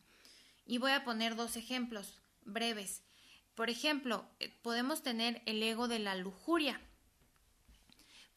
Y 0.65 0.79
voy 0.79 0.91
a 0.91 1.03
poner 1.03 1.35
dos 1.35 1.55
ejemplos 1.55 2.13
breves. 2.43 3.03
Por 3.55 3.69
ejemplo, 3.69 4.29
eh, 4.39 4.49
podemos 4.61 5.01
tener 5.03 5.41
el 5.45 5.61
ego 5.63 5.87
de 5.87 5.99
la 5.99 6.15
lujuria 6.15 6.81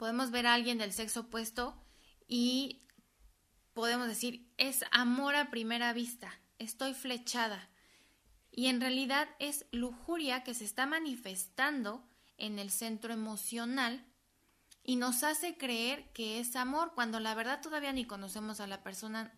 podemos 0.00 0.30
ver 0.30 0.46
a 0.46 0.54
alguien 0.54 0.78
del 0.78 0.94
sexo 0.94 1.20
opuesto 1.20 1.78
y 2.26 2.80
podemos 3.74 4.08
decir, 4.08 4.50
es 4.56 4.82
amor 4.92 5.34
a 5.34 5.50
primera 5.50 5.92
vista, 5.92 6.32
estoy 6.58 6.94
flechada. 6.94 7.68
Y 8.52 8.66
en 8.66 8.80
realidad 8.80 9.28
es 9.38 9.66
lujuria 9.70 10.42
que 10.42 10.54
se 10.54 10.64
está 10.64 10.86
manifestando 10.86 12.04
en 12.36 12.58
el 12.58 12.70
centro 12.70 13.12
emocional 13.12 14.04
y 14.82 14.96
nos 14.96 15.22
hace 15.22 15.56
creer 15.56 16.10
que 16.12 16.40
es 16.40 16.56
amor 16.56 16.92
cuando 16.94 17.20
la 17.20 17.34
verdad 17.34 17.60
todavía 17.60 17.92
ni 17.92 18.06
conocemos 18.06 18.60
a 18.60 18.66
la 18.66 18.82
persona, 18.82 19.32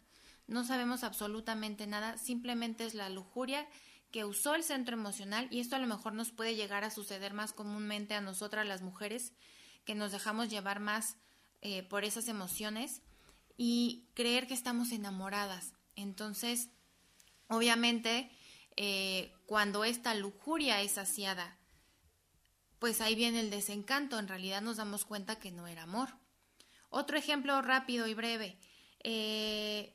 no 0.46 0.64
sabemos 0.64 1.04
absolutamente 1.04 1.86
nada, 1.86 2.16
simplemente 2.16 2.84
es 2.84 2.94
la 2.94 3.10
lujuria 3.10 3.66
que 4.10 4.24
usó 4.24 4.54
el 4.54 4.62
centro 4.62 4.94
emocional 4.94 5.48
y 5.50 5.60
esto 5.60 5.76
a 5.76 5.78
lo 5.78 5.86
mejor 5.86 6.12
nos 6.12 6.30
puede 6.30 6.54
llegar 6.54 6.84
a 6.84 6.90
suceder 6.90 7.32
más 7.32 7.52
comúnmente 7.52 8.14
a 8.14 8.20
nosotras 8.20 8.66
las 8.66 8.82
mujeres 8.82 9.32
que 9.84 9.94
nos 9.94 10.12
dejamos 10.12 10.48
llevar 10.48 10.80
más 10.80 11.16
eh, 11.60 11.82
por 11.82 12.04
esas 12.04 12.28
emociones 12.28 13.02
y 13.56 14.06
creer 14.14 14.46
que 14.46 14.54
estamos 14.54 14.92
enamoradas. 14.92 15.72
Entonces, 15.96 16.68
obviamente, 17.48 18.30
eh, 18.76 19.32
cuando 19.46 19.84
esta 19.84 20.14
lujuria 20.14 20.80
es 20.80 20.92
saciada, 20.92 21.58
pues 22.78 23.00
ahí 23.00 23.14
viene 23.14 23.40
el 23.40 23.50
desencanto, 23.50 24.18
en 24.18 24.28
realidad 24.28 24.60
nos 24.60 24.78
damos 24.78 25.04
cuenta 25.04 25.36
que 25.36 25.52
no 25.52 25.66
era 25.66 25.84
amor. 25.84 26.08
Otro 26.90 27.16
ejemplo 27.16 27.62
rápido 27.62 28.06
y 28.06 28.14
breve, 28.14 28.58
eh, 29.04 29.94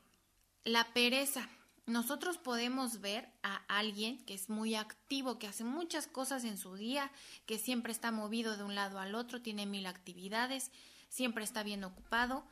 la 0.63 0.93
pereza. 0.93 1.49
Nosotros 1.85 2.37
podemos 2.37 3.01
ver 3.01 3.29
a 3.43 3.57
alguien 3.67 4.23
que 4.25 4.33
es 4.33 4.49
muy 4.49 4.75
activo, 4.75 5.37
que 5.37 5.47
hace 5.47 5.63
muchas 5.63 6.07
cosas 6.07 6.43
en 6.43 6.57
su 6.57 6.75
día, 6.75 7.11
que 7.45 7.59
siempre 7.59 7.91
está 7.91 8.11
movido 8.11 8.57
de 8.57 8.63
un 8.63 8.75
lado 8.75 8.99
al 8.99 9.15
otro, 9.15 9.41
tiene 9.41 9.65
mil 9.65 9.85
actividades, 9.85 10.71
siempre 11.09 11.43
está 11.43 11.63
bien 11.63 11.83
ocupado, 11.83 12.45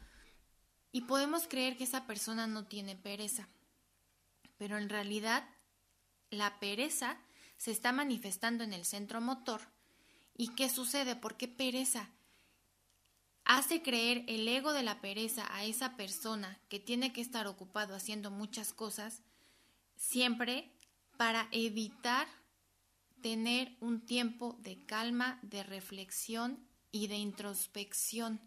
y 0.92 1.02
podemos 1.02 1.48
creer 1.48 1.76
que 1.76 1.84
esa 1.84 2.06
persona 2.08 2.46
no 2.46 2.66
tiene 2.66 2.96
pereza. 2.96 3.50
Pero 4.58 4.78
en 4.78 4.90
realidad 4.90 5.48
la 6.30 6.60
pereza 6.60 7.18
se 7.58 7.72
está 7.72 7.92
manifestando 7.92 8.64
en 8.64 8.74
el 8.74 8.86
centro 8.86 9.22
motor. 9.22 9.62
¿Y 10.38 10.50
qué 10.50 10.70
sucede? 10.70 11.16
¿Por 11.16 11.38
qué 11.38 11.48
pereza? 11.48 12.10
hace 13.46 13.84
creer 13.84 14.26
el 14.28 14.48
ego 14.48 14.74
de 14.74 14.84
la 14.84 15.00
pereza 15.00 15.48
a 15.56 15.64
esa 15.64 15.96
persona 15.96 16.60
que 16.68 16.80
tiene 16.80 17.14
que 17.14 17.22
estar 17.22 17.48
ocupado 17.48 17.96
haciendo 17.96 18.32
muchas 18.32 18.74
cosas, 18.74 19.22
siempre 19.96 20.72
para 21.16 21.48
evitar 21.52 22.28
tener 23.22 23.78
un 23.80 24.02
tiempo 24.02 24.58
de 24.60 24.84
calma, 24.86 25.40
de 25.44 25.64
reflexión 25.64 26.60
y 26.92 27.08
de 27.08 27.18
introspección. 27.18 28.42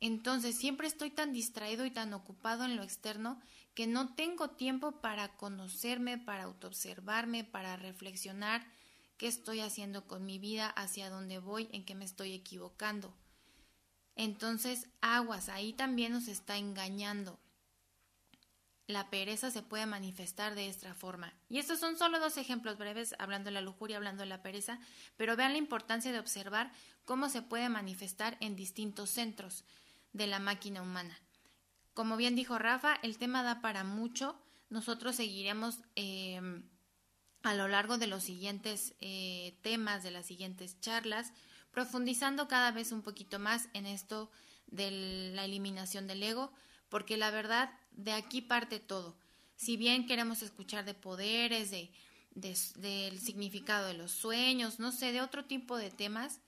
Entonces 0.00 0.56
siempre 0.56 0.86
estoy 0.86 1.10
tan 1.10 1.32
distraído 1.32 1.84
y 1.84 1.90
tan 1.90 2.14
ocupado 2.14 2.64
en 2.64 2.76
lo 2.76 2.82
externo 2.82 3.40
que 3.74 3.86
no 3.86 4.14
tengo 4.14 4.50
tiempo 4.50 5.00
para 5.00 5.36
conocerme, 5.36 6.18
para 6.18 6.44
autoobservarme, 6.44 7.44
para 7.44 7.76
reflexionar 7.76 8.64
qué 9.16 9.26
estoy 9.26 9.60
haciendo 9.60 10.06
con 10.06 10.24
mi 10.24 10.38
vida, 10.38 10.68
hacia 10.68 11.10
dónde 11.10 11.38
voy, 11.38 11.68
en 11.72 11.84
qué 11.84 11.94
me 11.94 12.04
estoy 12.04 12.32
equivocando. 12.32 13.14
Entonces, 14.16 14.88
aguas, 15.00 15.48
ahí 15.48 15.72
también 15.72 16.12
nos 16.12 16.28
está 16.28 16.56
engañando. 16.56 17.40
La 18.86 19.08
pereza 19.10 19.50
se 19.50 19.62
puede 19.62 19.86
manifestar 19.86 20.54
de 20.54 20.68
esta 20.68 20.94
forma. 20.94 21.32
Y 21.48 21.58
estos 21.58 21.80
son 21.80 21.96
solo 21.96 22.20
dos 22.20 22.36
ejemplos 22.36 22.76
breves, 22.76 23.14
hablando 23.18 23.46
de 23.46 23.52
la 23.54 23.60
lujuria, 23.60 23.96
hablando 23.96 24.22
de 24.22 24.28
la 24.28 24.42
pereza, 24.42 24.78
pero 25.16 25.36
vean 25.36 25.52
la 25.52 25.58
importancia 25.58 26.12
de 26.12 26.18
observar 26.18 26.70
cómo 27.04 27.28
se 27.28 27.42
puede 27.42 27.68
manifestar 27.68 28.36
en 28.40 28.56
distintos 28.56 29.10
centros 29.10 29.64
de 30.12 30.26
la 30.26 30.38
máquina 30.38 30.82
humana. 30.82 31.18
Como 31.94 32.16
bien 32.16 32.34
dijo 32.34 32.58
Rafa, 32.58 32.98
el 33.02 33.18
tema 33.18 33.42
da 33.42 33.60
para 33.60 33.84
mucho. 33.84 34.36
Nosotros 34.68 35.16
seguiremos 35.16 35.78
em, 35.94 36.68
a 37.42 37.54
lo 37.54 37.68
largo 37.68 37.98
de 37.98 38.08
los 38.08 38.24
siguientes 38.24 38.94
eh, 39.00 39.56
temas, 39.62 40.02
de 40.02 40.10
las 40.10 40.26
siguientes 40.26 40.80
charlas, 40.80 41.32
profundizando 41.70 42.48
cada 42.48 42.72
vez 42.72 42.90
un 42.90 43.02
poquito 43.02 43.38
más 43.38 43.68
en 43.74 43.86
esto 43.86 44.30
de 44.66 45.32
la 45.34 45.44
eliminación 45.44 46.06
del 46.08 46.22
ego, 46.22 46.52
porque 46.88 47.16
la 47.16 47.30
verdad 47.30 47.70
de 47.92 48.12
aquí 48.12 48.42
parte 48.42 48.80
todo. 48.80 49.16
Si 49.54 49.76
bien 49.76 50.06
queremos 50.06 50.42
escuchar 50.42 50.84
de 50.84 50.94
poderes, 50.94 51.70
de, 51.70 51.92
del 52.34 53.20
significado 53.20 53.86
de 53.86 53.94
los 53.94 54.10
sueños, 54.10 54.80
no 54.80 54.90
sé, 54.90 55.12
de 55.12 55.20
otro 55.20 55.44
tipo 55.44 55.76
de 55.76 55.90
temas, 55.90 56.40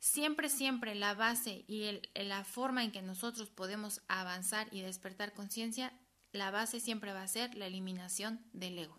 siempre, 0.00 0.48
siempre 0.48 0.96
la 0.96 1.14
base 1.14 1.64
y 1.68 2.00
la 2.14 2.42
forma 2.42 2.82
en 2.82 2.90
que 2.90 3.02
nosotros 3.02 3.50
podemos 3.50 4.02
avanzar 4.08 4.66
y 4.72 4.80
despertar 4.80 5.32
conciencia, 5.32 5.92
la 6.32 6.50
base 6.50 6.80
siempre 6.80 7.12
va 7.12 7.22
a 7.22 7.28
ser 7.28 7.54
la 7.54 7.66
eliminación 7.66 8.44
del 8.52 8.78
ego. 8.78 8.98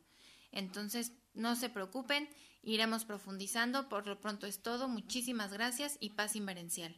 Entonces, 0.52 1.14
no 1.34 1.56
se 1.56 1.70
preocupen, 1.70 2.30
iremos 2.62 3.06
profundizando. 3.06 3.90
Por 3.90 4.08
lo 4.08 4.20
pronto 4.20 4.48
es 4.48 4.62
todo. 4.62 4.88
Muchísimas 4.88 5.52
gracias 5.52 5.98
y 6.00 6.12
paz 6.12 6.36
inverencial. 6.36 6.96